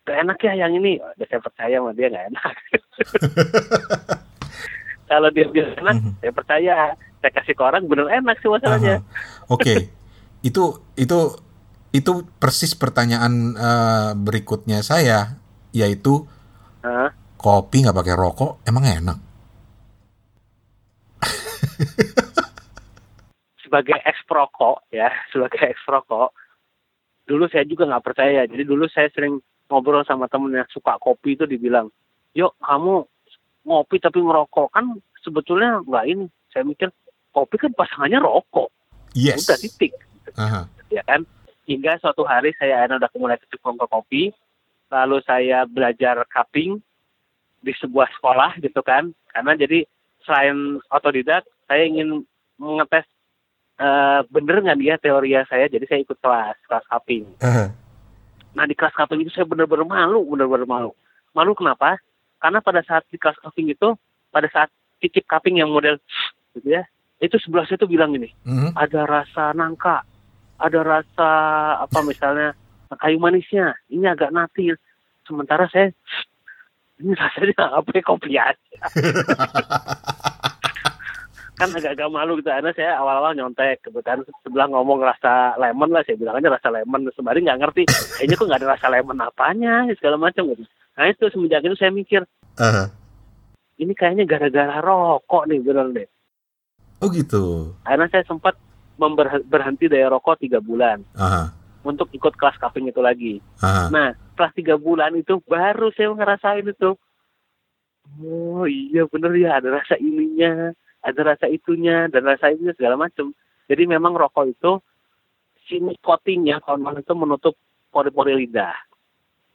Gak 0.03 0.19
enak 0.27 0.39
ya 0.43 0.53
yang 0.59 0.73
ini. 0.75 0.99
Udah 0.99 1.27
saya 1.31 1.41
percaya 1.41 1.77
sama 1.79 1.95
dia 1.95 2.11
nggak 2.11 2.27
enak. 2.35 2.55
Kalau 5.11 5.29
dia 5.31 5.47
bilang 5.47 5.75
enak, 5.79 5.97
Mhm. 6.01 6.13
saya 6.19 6.33
percaya. 6.33 6.75
Saya 7.23 7.33
kasih 7.39 7.55
ke 7.55 7.63
orang 7.63 7.87
bener 7.87 8.11
enak 8.11 8.37
sih 8.43 8.51
masalahnya. 8.51 8.99
Oke, 9.47 9.95
itu 10.43 10.65
itu 10.99 11.19
itu 11.95 12.13
persis 12.43 12.75
pertanyaan 12.75 13.55
eh, 13.55 14.11
berikutnya 14.19 14.83
saya, 14.83 15.39
yaitu 15.71 16.27
Hah? 16.83 17.15
kopi 17.39 17.87
nggak 17.87 17.95
pakai 17.95 18.15
rokok 18.19 18.59
emang 18.67 18.83
enak? 18.83 19.19
sebagai 23.63 23.97
ex 24.05 24.21
perokok 24.29 24.85
ya 24.93 25.09
sebagai 25.33 25.65
ex 25.65 25.81
perokok 25.89 26.29
dulu 27.25 27.49
saya 27.49 27.65
juga 27.65 27.89
nggak 27.89 28.05
percaya 28.05 28.45
jadi 28.45 28.69
dulu 28.69 28.85
saya 28.85 29.09
sering 29.17 29.41
ngobrol 29.71 30.05
sama 30.07 30.29
temen 30.29 30.55
yang 30.55 30.69
suka 30.71 30.99
kopi 31.01 31.35
itu 31.39 31.45
dibilang 31.49 31.89
yuk 32.33 32.57
kamu 32.61 33.05
ngopi 33.67 33.97
tapi 34.03 34.19
ngerokok. 34.23 34.69
Kan 34.75 34.99
sebetulnya 35.23 35.83
nggak 35.83 36.05
ini. 36.07 36.27
Saya 36.53 36.69
mikir 36.69 36.93
kopi 37.33 37.57
kan 37.57 37.73
pasangannya 37.73 38.21
rokok. 38.21 38.69
Yes. 39.17 39.45
udah 39.49 39.59
titik. 39.61 39.93
Aha. 40.37 40.65
ya 40.89 41.03
kan? 41.05 41.25
Hingga 41.69 42.01
suatu 42.03 42.27
hari 42.27 42.53
saya 42.59 42.83
akhirnya 42.85 43.07
udah 43.07 43.11
mulai 43.17 43.39
keciprong 43.41 43.79
ke 43.81 43.87
kopi. 43.89 44.23
Lalu 44.93 45.25
saya 45.25 45.65
belajar 45.65 46.21
cupping 46.29 46.77
di 47.65 47.73
sebuah 47.81 48.13
sekolah 48.21 48.61
gitu 48.61 48.81
kan. 48.85 49.15
Karena 49.33 49.57
jadi 49.57 49.89
selain 50.27 50.81
otodidak 50.93 51.49
saya 51.65 51.89
ingin 51.89 52.29
mengetes 52.61 53.09
eh, 53.81 54.21
bener 54.29 54.61
nggak 54.61 54.81
dia 54.81 54.95
teori 55.01 55.33
saya. 55.49 55.71
Jadi 55.71 55.85
saya 55.89 56.01
ikut 56.05 56.19
kelas 56.21 56.57
kelas 56.69 56.85
cupping. 56.89 57.25
Aha. 57.41 57.82
Nah 58.53 58.69
di 58.69 58.77
kelas 58.77 58.93
cupping 58.93 59.25
itu 59.25 59.33
saya 59.33 59.49
bener-bener 59.49 59.85
malu 59.85 60.21
bener-bener 60.29 60.69
malu 60.69 60.91
malu 61.33 61.53
kenapa 61.57 61.97
karena 62.39 62.61
pada 62.61 62.85
saat 62.85 63.07
di 63.09 63.17
kelas 63.17 63.41
cupping 63.41 63.73
itu 63.73 63.97
pada 64.29 64.49
saat 64.53 64.69
cicip 65.01 65.25
cupping 65.25 65.61
yang 65.61 65.73
model 65.73 65.97
gitu 66.55 66.69
ya 66.69 66.85
itu 67.23 67.39
sebelah 67.39 67.65
saya 67.65 67.79
tuh 67.79 67.89
bilang 67.89 68.13
gini 68.13 68.35
Mhm. 68.43 68.75
ada 68.75 69.01
rasa 69.07 69.55
nangka, 69.55 70.03
ada 70.59 70.81
rasa 70.83 71.31
apa 71.87 71.99
misalnya 72.03 72.51
kayu 72.99 73.17
manisnya, 73.17 73.73
ini 73.89 74.05
agak 74.05 74.35
natil. 74.35 74.75
Sementara 75.25 75.65
saya 75.71 75.95
ini 77.01 77.15
rasanya 77.15 77.79
apa 77.79 77.89
ya, 77.95 78.03
kopi 78.03 78.37
aja. 78.37 78.77
kan 81.63 81.71
agak-agak 81.79 82.11
malu 82.11 82.33
gitu 82.43 82.51
karena 82.51 82.75
saya 82.75 82.99
awal-awal 82.99 83.33
nyontek 83.39 83.87
kebetulan 83.87 84.27
sebelah 84.43 84.67
ngomong 84.67 84.99
rasa 84.99 85.55
lemon 85.63 85.95
lah 85.95 86.03
saya 86.03 86.19
bilang 86.19 86.43
aja 86.43 86.51
rasa 86.51 86.69
lemon 86.75 87.07
sembari 87.15 87.39
nggak 87.47 87.61
ngerti 87.63 87.83
kayaknya 88.19 88.35
kok 88.35 88.47
nggak 88.51 88.61
ada 88.61 88.73
rasa 88.75 88.87
lemon 88.91 89.19
apanya 89.23 89.87
segala 89.95 90.17
macam 90.19 90.51
gitu 90.51 90.67
nah 90.99 91.07
itu 91.07 91.25
semenjak 91.31 91.63
itu 91.63 91.79
saya 91.79 91.95
mikir 91.95 92.27
Aha. 92.59 92.91
ini 93.79 93.95
kayaknya 93.95 94.27
gara-gara 94.27 94.83
rokok 94.83 95.47
nih 95.47 95.63
bener 95.63 95.87
deh 95.95 96.09
Oh 97.03 97.11
gitu. 97.11 97.75
karena 97.83 98.07
saya 98.11 98.23
sempat 98.27 98.55
berhenti 99.51 99.91
dari 99.91 100.07
rokok 100.07 100.39
tiga 100.39 100.63
bulan 100.63 101.03
Aha. 101.19 101.51
untuk 101.83 102.07
ikut 102.15 102.39
kelas 102.39 102.63
cupping 102.63 102.87
itu 102.87 103.03
lagi. 103.03 103.43
Aha. 103.59 103.91
Nah, 103.91 104.15
setelah 104.15 104.53
tiga 104.55 104.75
bulan 104.79 105.19
itu 105.19 105.43
baru 105.43 105.91
saya 105.99 106.15
ngerasain 106.15 106.63
itu. 106.63 106.95
Oh 108.23 108.71
iya 108.71 109.03
bener 109.11 109.35
ya, 109.35 109.59
ada 109.59 109.83
rasa 109.83 109.99
ininya, 109.99 110.71
ada 111.03 111.21
rasa 111.35 111.51
itunya, 111.51 112.07
dan 112.09 112.23
rasa 112.23 112.55
itunya 112.55 112.73
segala 112.79 112.97
macam. 112.97 113.35
Jadi 113.67 113.83
memang 113.91 114.15
rokok 114.15 114.47
itu 114.47 114.73
si 115.67 115.79
nikotinnya 115.83 116.63
kawan-kawan 116.63 117.03
itu 117.03 117.15
menutup 117.19 117.55
pori-pori 117.91 118.39
lidah. 118.47 118.75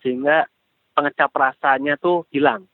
Sehingga 0.03 0.47
pengecap 0.93 1.31
rasanya 1.31 1.95
tuh 1.97 2.27
hilang. 2.29 2.67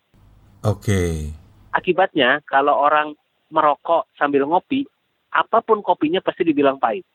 Oke. 0.66 1.30
Akibatnya 1.74 2.42
kalau 2.46 2.78
orang 2.80 3.14
merokok 3.54 4.10
sambil 4.18 4.50
ngopi, 4.50 4.86
apa 5.34 5.62
pun 5.62 5.82
kopinya 5.82 6.22
pasti 6.22 6.46
dibilang 6.46 6.78
pahit. 6.78 7.06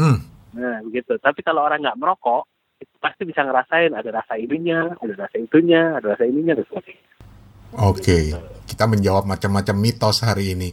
Hmm. 0.00 0.20
Nah, 0.56 0.80
begitu. 0.84 1.16
Tapi 1.20 1.44
kalau 1.44 1.62
orang 1.64 1.84
nggak 1.84 2.00
merokok, 2.00 2.48
itu 2.80 2.94
pasti 2.96 3.28
bisa 3.28 3.44
ngerasain 3.44 3.92
ada 3.92 4.08
rasa 4.08 4.40
ininya, 4.40 4.96
ada 4.96 5.14
rasa 5.28 5.36
itunya, 5.36 6.00
ada 6.00 6.16
rasa 6.16 6.24
ininya, 6.24 6.56
dan 6.56 6.64
sebagainya. 6.66 7.06
Oke, 7.78 8.34
kita 8.66 8.84
menjawab 8.90 9.26
macam-macam 9.26 9.76
mitos 9.78 10.26
hari 10.26 10.58
ini. 10.58 10.70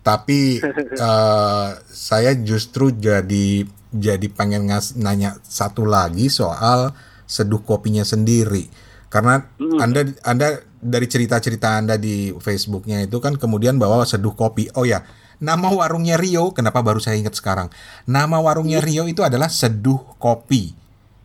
Tapi 0.00 0.60
eh, 1.08 1.68
saya 1.84 2.30
justru 2.40 2.92
jadi 2.94 3.68
jadi 3.90 4.26
pengen 4.30 4.70
ngas, 4.70 4.94
nanya 4.96 5.36
satu 5.42 5.82
lagi 5.84 6.30
soal 6.30 6.94
seduh 7.26 7.60
kopinya 7.60 8.06
sendiri. 8.06 8.70
Karena 9.10 9.42
Mm. 9.58 9.78
Anda 9.82 10.00
Anda 10.22 10.48
dari 10.80 11.06
cerita-cerita 11.10 11.76
Anda 11.76 12.00
di 12.00 12.32
Facebooknya 12.38 13.04
itu 13.04 13.18
kan 13.20 13.36
kemudian 13.36 13.76
bawa 13.76 14.06
seduh 14.06 14.32
kopi. 14.32 14.70
Oh 14.78 14.86
ya, 14.86 15.04
nama 15.42 15.68
warungnya 15.72 16.16
Rio. 16.16 16.54
Kenapa 16.54 16.80
baru 16.80 17.02
saya 17.02 17.18
ingat 17.18 17.34
sekarang? 17.36 17.68
Nama 18.06 18.38
warungnya 18.38 18.78
Rio 18.78 19.08
itu 19.10 19.24
adalah 19.24 19.48
Seduh 19.48 19.98
Kopi. 20.20 20.79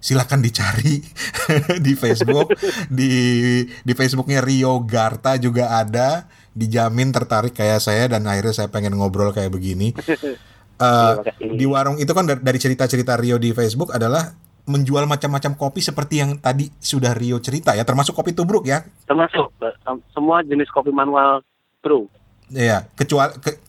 Silakan 0.06 0.38
dicari 0.40 1.02
di 1.86 1.94
Facebook, 1.94 2.54
di 2.88 3.10
di 3.66 3.94
Facebooknya 3.94 4.38
Rio 4.40 4.86
Garta 4.86 5.34
juga 5.36 5.74
ada. 5.74 6.30
Dijamin 6.54 7.10
tertarik 7.10 7.52
kayak 7.52 7.82
saya 7.82 8.06
dan 8.08 8.24
akhirnya 8.24 8.54
saya 8.54 8.70
pengen 8.70 8.94
ngobrol 8.94 9.34
kayak 9.34 9.50
begini. 9.50 9.92
Kasih. 9.98 10.38
di 11.52 11.64
warung 11.64 11.98
itu 11.98 12.12
kan 12.12 12.24
da- 12.24 12.38
dari 12.38 12.56
cerita-cerita 12.56 13.16
Rio 13.16 13.36
di 13.36 13.50
Facebook 13.50 13.90
adalah 13.90 14.36
menjual 14.66 15.04
macam-macam 15.04 15.56
kopi 15.56 15.80
seperti 15.80 16.20
yang 16.20 16.36
tadi 16.36 16.68
sudah 16.76 17.12
Rio 17.12 17.40
cerita 17.40 17.72
ya, 17.72 17.82
termasuk 17.82 18.12
kopi 18.12 18.32
tubruk 18.32 18.66
ya. 18.66 18.84
Termasuk 19.04 19.52
semua 20.12 20.42
jenis 20.42 20.68
kopi 20.68 20.90
manual 20.90 21.42
brew. 21.80 22.06
Iya, 22.48 22.86
kecuali 22.94 23.36
ke- 23.38 23.60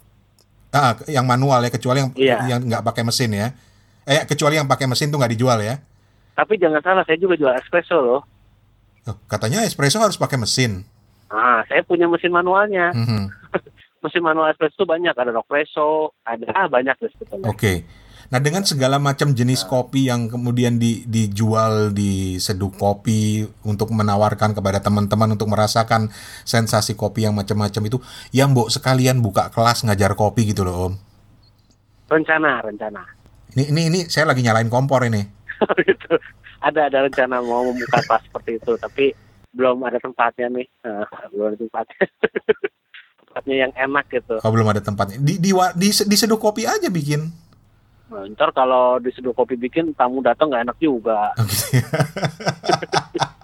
Ah, 0.68 0.92
yang 1.06 1.24
manual 1.24 1.62
ya, 1.62 1.70
kecuali 1.70 2.02
yang 2.02 2.10
Iya. 2.12 2.36
yang 2.48 2.60
nggak 2.60 2.84
pakai 2.84 3.02
mesin 3.02 3.32
ya. 3.32 3.48
Eh, 4.02 4.22
kecuali 4.24 4.58
yang 4.58 4.66
pakai 4.66 4.84
mesin 4.84 5.08
tuh 5.08 5.16
nggak 5.16 5.32
dijual 5.32 5.56
ya. 5.58 5.80
Tapi 6.36 6.60
jangan 6.60 6.84
salah, 6.84 7.02
saya 7.08 7.16
juga 7.16 7.40
jual 7.40 7.56
espresso 7.56 7.96
loh. 7.96 8.20
Oh, 9.08 9.16
katanya 9.24 9.64
espresso 9.64 9.96
harus 9.96 10.20
pakai 10.20 10.36
mesin. 10.36 10.84
Ah, 11.32 11.64
saya 11.66 11.80
punya 11.82 12.04
mesin 12.06 12.30
manualnya. 12.30 12.92
Mhm. 12.92 13.24
Mesin 14.04 14.22
manual 14.22 14.52
espresso 14.52 14.84
tuh 14.84 14.86
banyak, 14.86 15.16
ada 15.16 15.32
Rockpresso, 15.32 16.14
ada 16.22 16.46
ah, 16.52 16.68
banyak 16.68 16.94
deh 17.00 17.10
sebetulnya. 17.16 17.48
Oke. 17.48 17.82
Nah, 18.28 18.42
dengan 18.42 18.66
segala 18.66 18.98
macam 18.98 19.30
jenis 19.32 19.62
kopi 19.64 20.10
yang 20.10 20.26
kemudian 20.26 20.82
di, 20.82 21.06
dijual 21.06 21.94
di 21.94 22.42
seduh 22.42 22.74
kopi 22.74 23.46
untuk 23.62 23.94
menawarkan 23.94 24.52
kepada 24.52 24.82
teman-teman 24.82 25.38
untuk 25.38 25.46
merasakan 25.46 26.10
sensasi 26.42 26.98
kopi 26.98 27.26
yang 27.26 27.38
macam-macam 27.38 27.82
itu, 27.86 27.98
yang 28.34 28.50
Mbok 28.50 28.68
sekalian 28.74 29.22
buka 29.22 29.48
kelas 29.54 29.86
ngajar 29.86 30.18
kopi 30.18 30.50
gitu 30.50 30.66
loh, 30.66 30.90
Om. 30.90 30.94
Rencana, 32.10 32.62
rencana. 32.62 33.02
Ini 33.54 33.72
ini 33.72 33.82
ini 33.88 34.00
saya 34.10 34.28
lagi 34.28 34.42
nyalain 34.42 34.68
kompor 34.68 35.06
ini. 35.06 35.35
gitu. 35.90 36.12
Ada 36.60 36.88
ada 36.88 36.98
rencana 37.06 37.40
mau 37.44 37.66
membuka 37.68 38.00
kelas 38.04 38.22
seperti 38.28 38.50
itu, 38.58 38.72
tapi 38.80 39.04
belum 39.56 39.80
ada 39.84 39.98
tempatnya 40.00 40.46
nih. 40.52 40.66
Nah, 40.84 41.06
belum 41.32 41.44
ada 41.52 41.56
tempatnya. 41.58 41.98
tempatnya 43.20 43.56
yang 43.68 43.72
enak 43.76 44.04
gitu. 44.08 44.36
Oh, 44.40 44.50
belum 44.52 44.68
ada 44.72 44.80
tempatnya. 44.80 45.18
Di 45.20 45.36
di 45.36 45.50
di, 45.52 45.88
di 45.92 46.16
seduh 46.16 46.40
kopi 46.40 46.64
aja 46.64 46.88
bikin. 46.88 47.28
Nah, 48.06 48.22
ntar 48.32 48.54
kalau 48.54 49.02
di 49.02 49.10
seduh 49.10 49.34
kopi 49.34 49.58
bikin 49.58 49.92
tamu 49.92 50.22
datang 50.22 50.48
nggak 50.48 50.64
enak 50.70 50.78
juga. 50.78 51.34
Oh, 51.36 51.44
gitu 51.44 51.80
ya. 51.80 51.86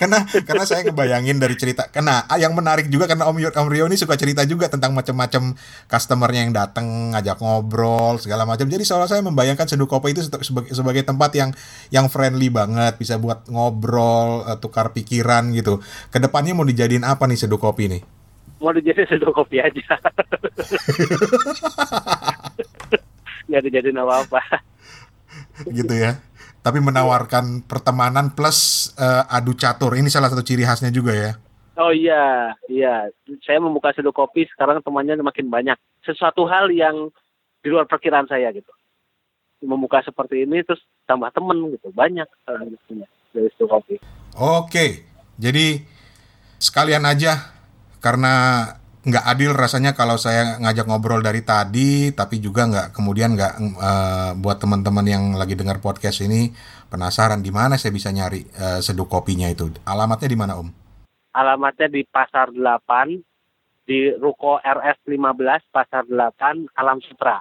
karena 0.00 0.26
karena 0.26 0.64
saya 0.66 0.82
ngebayangin 0.86 1.38
dari 1.38 1.54
cerita. 1.54 1.86
Karena 1.88 2.26
ah, 2.26 2.34
yang 2.36 2.52
menarik 2.58 2.90
juga 2.90 3.06
karena 3.06 3.30
Om, 3.30 3.38
Yo- 3.38 3.54
Om 3.54 3.68
Rio 3.70 3.86
ini 3.86 3.94
suka 3.94 4.18
cerita 4.18 4.42
juga 4.42 4.66
tentang 4.66 4.90
macam-macam 4.92 5.54
customernya 5.86 6.40
yang 6.48 6.52
datang 6.54 7.14
ngajak 7.14 7.38
ngobrol 7.38 8.18
segala 8.18 8.42
macam 8.42 8.66
jadi 8.66 8.82
seolah 8.82 9.06
saya 9.06 9.22
membayangkan 9.22 9.66
seduh 9.70 9.86
kopi 9.86 10.12
itu 10.14 10.26
sebagai, 10.26 10.74
sebagai 10.74 11.02
tempat 11.06 11.30
yang 11.38 11.50
yang 11.94 12.06
friendly 12.10 12.50
banget 12.50 12.98
bisa 12.98 13.16
buat 13.16 13.46
ngobrol 13.46 14.42
eh, 14.50 14.58
tukar 14.58 14.90
pikiran 14.90 15.54
gitu. 15.54 15.78
Ke 16.10 16.18
depannya 16.18 16.52
mau 16.58 16.66
dijadiin 16.66 17.06
apa 17.06 17.24
nih 17.30 17.38
seduh 17.46 17.58
kopi 17.60 17.86
nih 17.88 18.02
Mau 18.56 18.72
dijadiin 18.72 19.04
seduh 19.06 19.36
kopi 19.36 19.60
aja. 19.60 19.84
Nggak 23.46 23.62
dijadiin 23.70 23.98
apa-apa. 24.00 24.40
gitu 25.72 25.94
ya 25.96 26.20
tapi 26.66 26.82
menawarkan 26.82 27.62
pertemanan 27.62 28.34
plus 28.34 28.90
eh, 28.98 29.22
adu 29.30 29.54
catur 29.54 29.94
ini 29.94 30.10
salah 30.10 30.26
satu 30.26 30.42
ciri 30.42 30.66
khasnya 30.66 30.90
juga 30.90 31.14
ya 31.14 31.32
Oh 31.76 31.92
iya, 31.92 32.56
iya. 32.72 33.12
Saya 33.44 33.60
membuka 33.60 33.92
seduh 33.92 34.08
kopi 34.08 34.48
sekarang 34.48 34.80
temannya 34.80 35.20
makin 35.20 35.52
banyak. 35.52 35.76
Sesuatu 36.08 36.48
hal 36.48 36.72
yang 36.72 37.12
di 37.60 37.68
luar 37.68 37.84
perkiraan 37.84 38.24
saya 38.24 38.48
gitu. 38.56 38.72
Membuka 39.60 40.00
seperti 40.00 40.48
ini 40.48 40.64
terus 40.64 40.80
tambah 41.04 41.28
temen 41.36 41.76
gitu. 41.76 41.92
Banyak 41.92 42.24
gitu 42.48 43.04
dari 43.36 43.48
seduh 43.52 43.68
kopi. 43.68 44.00
Oke, 44.40 45.04
jadi 45.36 45.84
sekalian 46.56 47.04
aja 47.04 47.52
karena 48.00 48.64
nggak 49.06 49.22
adil 49.22 49.54
rasanya 49.54 49.94
kalau 49.94 50.18
saya 50.18 50.58
ngajak 50.58 50.90
ngobrol 50.90 51.22
dari 51.22 51.46
tadi, 51.46 52.10
tapi 52.10 52.42
juga 52.42 52.66
nggak 52.66 52.86
kemudian 52.90 53.38
nggak 53.38 53.54
eh, 53.62 54.30
buat 54.42 54.58
teman-teman 54.58 55.06
yang 55.06 55.24
lagi 55.38 55.54
dengar 55.54 55.78
podcast 55.78 56.26
ini 56.26 56.50
penasaran 56.90 57.38
di 57.38 57.54
mana 57.54 57.78
saya 57.78 57.94
bisa 57.94 58.10
nyari 58.10 58.42
eh, 58.42 58.82
seduh 58.82 59.06
kopinya 59.06 59.46
itu. 59.46 59.70
Alamatnya 59.86 60.26
di 60.26 60.38
mana 60.38 60.58
Om? 60.58 60.68
Alamatnya 61.38 61.86
di 61.86 62.02
Pasar 62.02 62.50
8, 62.50 63.86
di 63.86 64.10
Ruko 64.18 64.58
RS 64.58 65.06
15, 65.06 65.70
Pasar 65.70 66.02
8, 66.10 66.74
Alam 66.74 66.98
Sutra. 67.06 67.38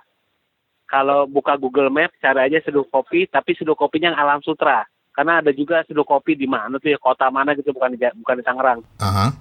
Kalau 0.85 1.25
buka 1.25 1.57
Google 1.57 1.89
Maps, 1.89 2.13
cari 2.21 2.45
aja 2.45 2.61
seduh 2.61 2.85
kopi, 2.85 3.25
tapi 3.25 3.57
seduh 3.57 3.73
kopinya 3.73 4.13
yang 4.13 4.21
Alam 4.21 4.45
Sutra. 4.45 4.85
Karena 5.15 5.41
ada 5.41 5.49
juga 5.55 5.81
seduh 5.87 6.05
kopi 6.05 6.37
di 6.37 6.45
mana 6.45 6.77
tuh 6.77 6.93
ya, 6.93 6.99
kota 7.01 7.31
mana 7.33 7.57
gitu, 7.57 7.73
bukan 7.73 7.95
di, 7.95 8.03
bukan 8.21 8.35
di 8.37 8.43
Tangerang. 8.45 8.79
Aha. 9.01 9.33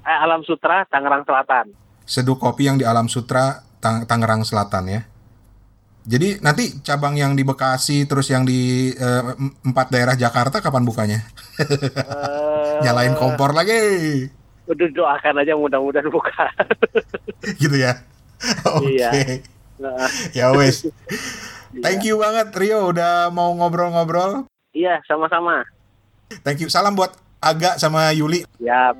Eh, 0.00 0.18
Alam 0.18 0.42
Sutra, 0.42 0.84
Tangerang 0.84 1.22
Selatan. 1.22 1.72
Seduh 2.02 2.34
kopi 2.34 2.66
yang 2.66 2.76
di 2.76 2.84
Alam 2.84 3.06
Sutra, 3.06 3.60
Tang- 3.78 4.04
Tangerang 4.04 4.42
Selatan 4.42 4.84
ya. 4.86 5.00
Jadi 6.02 6.40
nanti 6.40 6.80
cabang 6.80 7.12
yang 7.12 7.36
di 7.36 7.44
Bekasi 7.44 8.04
terus 8.04 8.26
yang 8.26 8.42
di 8.42 8.90
eh, 8.90 9.22
em- 9.30 9.52
empat 9.62 9.92
daerah 9.92 10.16
Jakarta 10.16 10.58
kapan 10.58 10.82
bukanya? 10.82 11.20
Eh, 11.60 12.80
Nyalain 12.84 13.12
kompor 13.14 13.52
lagi. 13.52 14.24
Udah 14.64 14.88
doakan 14.88 15.34
aja 15.38 15.52
mudah-mudahan 15.52 16.08
buka. 16.08 16.48
gitu 17.62 17.76
ya. 17.76 18.00
Oke. 18.74 18.96
Iya. 18.96 19.10
Nah, 19.76 20.08
Ya 20.32 20.46
wes. 20.50 20.88
Thank 21.76 22.02
you 22.02 22.18
banget 22.18 22.50
Rio 22.52 22.88
udah 22.88 23.28
mau 23.28 23.52
ngobrol-ngobrol. 23.52 24.48
iya, 24.70 24.98
sama-sama. 25.04 25.62
Thank 26.42 26.62
you. 26.62 26.68
Salam 26.68 26.94
buat 26.94 27.12
Aga 27.38 27.76
sama 27.76 28.10
Yuli. 28.10 28.42
Ya, 28.58 28.94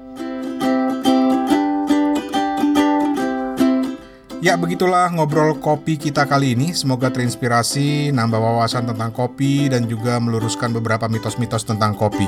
Ya 4.41 4.57
begitulah 4.57 5.13
ngobrol 5.13 5.61
kopi 5.61 6.01
kita 6.01 6.25
kali 6.25 6.57
ini. 6.57 6.73
Semoga 6.73 7.13
terinspirasi, 7.13 8.09
nambah 8.09 8.41
wawasan 8.41 8.89
tentang 8.89 9.13
kopi 9.13 9.69
dan 9.69 9.85
juga 9.85 10.17
meluruskan 10.17 10.73
beberapa 10.73 11.13
mitos-mitos 11.13 11.69
tentang 11.69 11.93
kopi. 11.93 12.25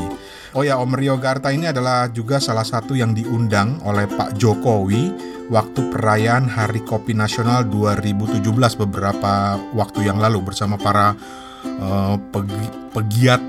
Oh 0.53 0.61
ya, 0.61 0.77
Om 0.77 0.92
Rio 0.92 1.16
Garta 1.16 1.48
ini 1.48 1.72
adalah 1.72 2.12
juga 2.12 2.37
salah 2.37 2.68
satu 2.68 2.92
yang 2.92 3.16
diundang 3.16 3.81
oleh 3.88 4.05
Pak 4.05 4.37
Jokowi 4.37 5.09
waktu 5.48 5.88
perayaan 5.88 6.53
Hari 6.53 6.85
Kopi 6.85 7.16
Nasional 7.16 7.64
2017 7.72 8.44
beberapa 8.85 9.57
waktu 9.72 10.05
yang 10.05 10.20
lalu 10.20 10.44
bersama 10.44 10.77
para 10.77 11.16
eh, 11.64 12.16
pegi- 12.29 12.77
pegiat, 12.92 13.40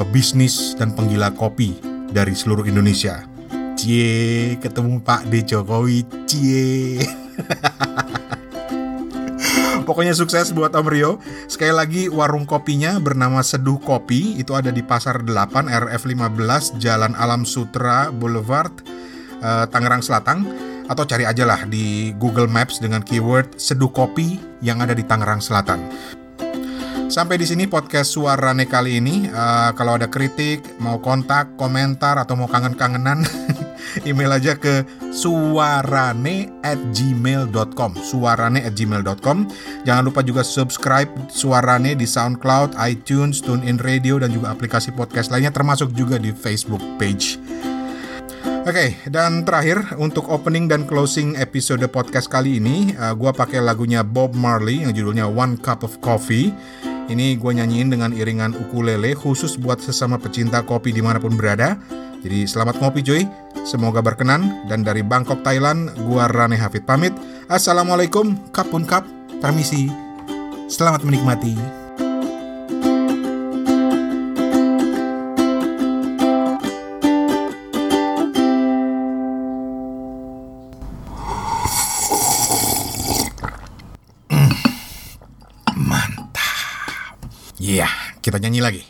pebisnis 0.00 0.72
dan 0.80 0.96
penggila 0.96 1.28
kopi 1.36 1.76
dari 2.08 2.32
seluruh 2.32 2.64
Indonesia. 2.64 3.28
Cie, 3.76 4.56
ketemu 4.64 4.96
Pak 5.04 5.28
D 5.28 5.44
Jokowi, 5.44 6.08
cie. 6.24 7.04
Pokoknya 9.88 10.12
sukses 10.12 10.52
buat 10.52 10.76
Om 10.76 10.84
Rio. 10.84 11.16
Sekali 11.48 11.72
lagi 11.72 12.02
warung 12.12 12.44
kopinya 12.44 13.00
bernama 13.00 13.40
Seduh 13.40 13.80
Kopi. 13.80 14.36
Itu 14.36 14.52
ada 14.52 14.68
di 14.68 14.84
Pasar 14.84 15.24
8 15.24 15.64
RF 15.64 16.04
15 16.04 16.76
Jalan 16.76 17.16
Alam 17.16 17.48
Sutra 17.48 18.12
Boulevard 18.12 18.84
eh, 19.40 19.64
Tangerang 19.72 20.04
Selatan 20.04 20.44
atau 20.88 21.04
cari 21.08 21.24
aja 21.24 21.44
lah 21.44 21.64
di 21.64 22.12
Google 22.16 22.52
Maps 22.52 22.84
dengan 22.84 23.00
keyword 23.00 23.56
Seduh 23.56 23.88
Kopi 23.88 24.36
yang 24.60 24.84
ada 24.84 24.92
di 24.92 25.08
Tangerang 25.08 25.40
Selatan. 25.40 25.80
Sampai 27.08 27.40
di 27.40 27.48
sini 27.48 27.64
podcast 27.64 28.12
Suarane 28.12 28.68
kali 28.68 29.00
ini. 29.00 29.24
Eh, 29.24 29.70
kalau 29.72 29.96
ada 29.96 30.12
kritik, 30.12 30.76
mau 30.76 31.00
kontak, 31.00 31.56
komentar, 31.56 32.20
atau 32.20 32.36
mau 32.36 32.44
kangen-kangenan, 32.44 33.24
email 34.06 34.30
aja 34.34 34.54
ke 34.54 34.86
suarane 35.10 36.52
at 36.62 36.78
gmail.com 36.92 37.90
suarane 37.98 38.62
at 38.62 38.76
gmail.com 38.76 39.48
Jangan 39.86 40.02
lupa 40.04 40.20
juga 40.20 40.42
subscribe 40.44 41.08
Suarane 41.30 41.94
di 41.94 42.04
SoundCloud, 42.04 42.76
iTunes, 42.82 43.40
TuneIn 43.44 43.80
Radio, 43.80 44.18
dan 44.18 44.32
juga 44.34 44.52
aplikasi 44.52 44.92
podcast 44.92 45.30
lainnya, 45.30 45.52
termasuk 45.54 45.92
juga 45.94 46.16
di 46.18 46.34
Facebook 46.34 46.82
page. 46.96 47.38
Oke, 48.68 49.00
dan 49.08 49.48
terakhir 49.48 49.96
untuk 49.96 50.28
opening 50.28 50.68
dan 50.68 50.84
closing 50.84 51.40
episode 51.40 51.80
podcast 51.88 52.28
kali 52.28 52.60
ini, 52.60 52.92
uh, 53.00 53.16
gue 53.16 53.32
pakai 53.32 53.64
lagunya 53.64 54.04
Bob 54.04 54.36
Marley 54.36 54.84
yang 54.84 54.92
judulnya 54.92 55.24
One 55.24 55.56
Cup 55.56 55.88
of 55.88 55.96
Coffee. 56.04 56.52
Ini 57.08 57.40
gue 57.40 57.52
nyanyiin 57.56 57.88
dengan 57.88 58.12
iringan 58.12 58.52
ukulele 58.52 59.16
khusus 59.16 59.56
buat 59.56 59.80
sesama 59.80 60.20
pecinta 60.20 60.60
kopi 60.60 60.92
di 60.92 61.00
mana 61.00 61.16
pun 61.16 61.32
berada. 61.32 61.80
Jadi 62.20 62.44
selamat 62.44 62.76
ngopi 62.82 63.00
cuy, 63.00 63.22
semoga 63.68 64.00
berkenan. 64.00 64.64
Dan 64.64 64.80
dari 64.80 65.04
Bangkok, 65.04 65.44
Thailand, 65.44 65.92
gue 65.92 66.24
Rane 66.32 66.56
Hafid 66.56 66.88
pamit. 66.88 67.12
Assalamualaikum, 67.52 68.32
kapun 68.48 68.88
kap, 68.88 69.04
permisi. 69.44 69.92
Selamat 70.72 71.04
menikmati. 71.04 71.76
Iya, 87.58 87.84
kita 88.24 88.40
nyanyi 88.40 88.60
lagi. 88.64 88.82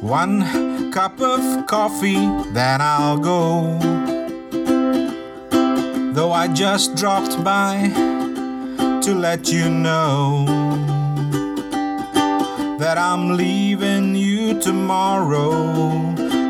One 0.00 0.90
cup 0.90 1.20
of 1.20 1.66
coffee, 1.66 2.14
then 2.54 2.80
I'll 2.80 3.18
go. 3.18 3.78
Though 6.14 6.32
I 6.32 6.48
just 6.48 6.96
dropped 6.96 7.44
by 7.44 7.90
to 9.02 9.14
let 9.14 9.50
you 9.52 9.68
know 9.68 10.46
that 12.78 12.96
I'm 12.96 13.36
leaving 13.36 14.14
you 14.14 14.58
tomorrow. 14.62 15.52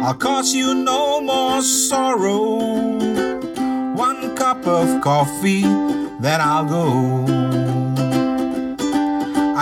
I'll 0.04 0.14
cause 0.14 0.54
you 0.54 0.72
no 0.72 1.20
more 1.20 1.62
sorrow. 1.62 2.94
One 3.96 4.36
cup 4.36 4.66
of 4.66 5.00
coffee, 5.00 5.64
then 6.26 6.40
I'll 6.40 6.64
go. 6.64 6.86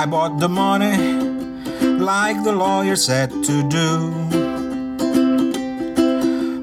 I 0.01 0.07
bought 0.07 0.39
the 0.39 0.49
money 0.49 0.97
like 2.11 2.43
the 2.43 2.53
lawyer 2.53 2.97
said 2.97 3.31
to 3.49 3.69
do. 3.69 3.89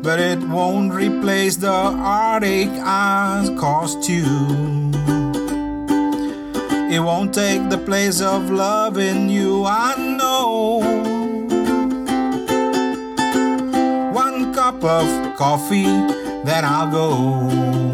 But 0.02 0.20
it 0.20 0.39
won't 0.39 0.91
replace 0.91 1.58
the 1.58 1.72
heartache 1.72 2.78
I 2.80 3.56
caused 3.60 4.10
you. 4.10 4.26
It 6.95 6.99
won't 6.99 7.32
take 7.36 7.70
the 7.70 7.78
place 7.78 8.22
of 8.22 8.49
love 8.49 8.97
in 8.97 9.30
you, 9.30 9.66
I 9.68 9.95
know. 10.18 10.80
One 14.12 14.52
cup 14.52 14.84
of 14.84 15.38
coffee, 15.38 15.93
then 16.43 16.66
I'll 16.66 16.91
go. 16.91 17.90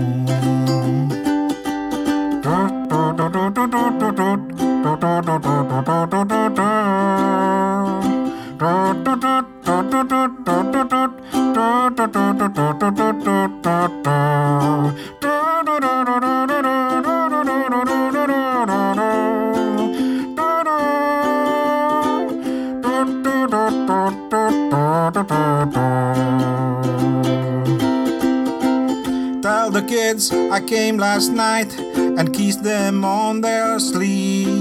Tell 29.42 29.72
the 29.72 29.82
kids 29.88 30.32
I 30.32 30.62
came 30.62 30.98
last 30.98 31.30
night 31.30 31.74
and 31.80 32.34
kissed 32.34 32.64
them 32.64 33.04
on 33.04 33.42
their 33.42 33.80
sleep. 33.80 34.57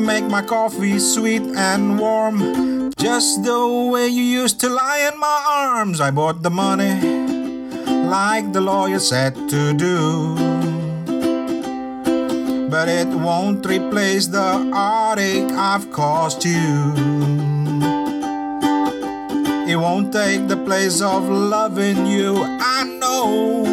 Make 0.00 0.24
my 0.24 0.42
coffee 0.42 0.98
sweet 0.98 1.42
and 1.56 1.98
warm, 1.98 2.90
just 2.96 3.44
the 3.44 3.88
way 3.92 4.08
you 4.08 4.22
used 4.22 4.58
to 4.60 4.68
lie 4.68 5.10
in 5.12 5.18
my 5.20 5.44
arms. 5.46 6.00
I 6.00 6.10
bought 6.10 6.42
the 6.42 6.50
money 6.50 7.00
like 8.08 8.52
the 8.52 8.60
lawyer 8.60 8.98
said 8.98 9.34
to 9.50 9.72
do. 9.74 10.34
But 12.68 12.88
it 12.88 13.08
won't 13.08 13.64
replace 13.66 14.26
the 14.26 14.70
heartache 14.72 15.52
I've 15.52 15.92
caused 15.92 16.44
you. 16.44 16.94
It 19.68 19.76
won't 19.76 20.12
take 20.12 20.48
the 20.48 20.56
place 20.56 21.00
of 21.00 21.28
loving 21.28 22.06
you, 22.06 22.42
I 22.42 22.84
know. 23.00 23.64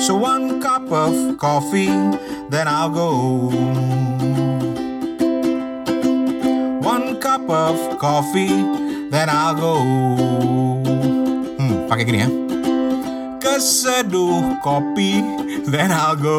So 0.00 0.16
one 0.16 0.60
cup 0.60 0.90
of 0.90 1.38
coffee, 1.38 1.92
then 2.48 2.66
I'll 2.68 2.90
go. 2.90 3.10
One 6.80 7.20
cup 7.20 7.48
of 7.48 7.98
coffee, 7.98 8.64
then 9.10 9.28
I'll 9.28 9.54
go. 9.54 9.74
Hmm, 11.60 11.88
pakai 11.88 12.04
gini 12.08 12.20
ya. 12.24 12.28
Keseduh 13.38 14.60
kopi, 14.64 15.20
then 15.68 15.92
I'll 15.92 16.16
go. 16.16 16.38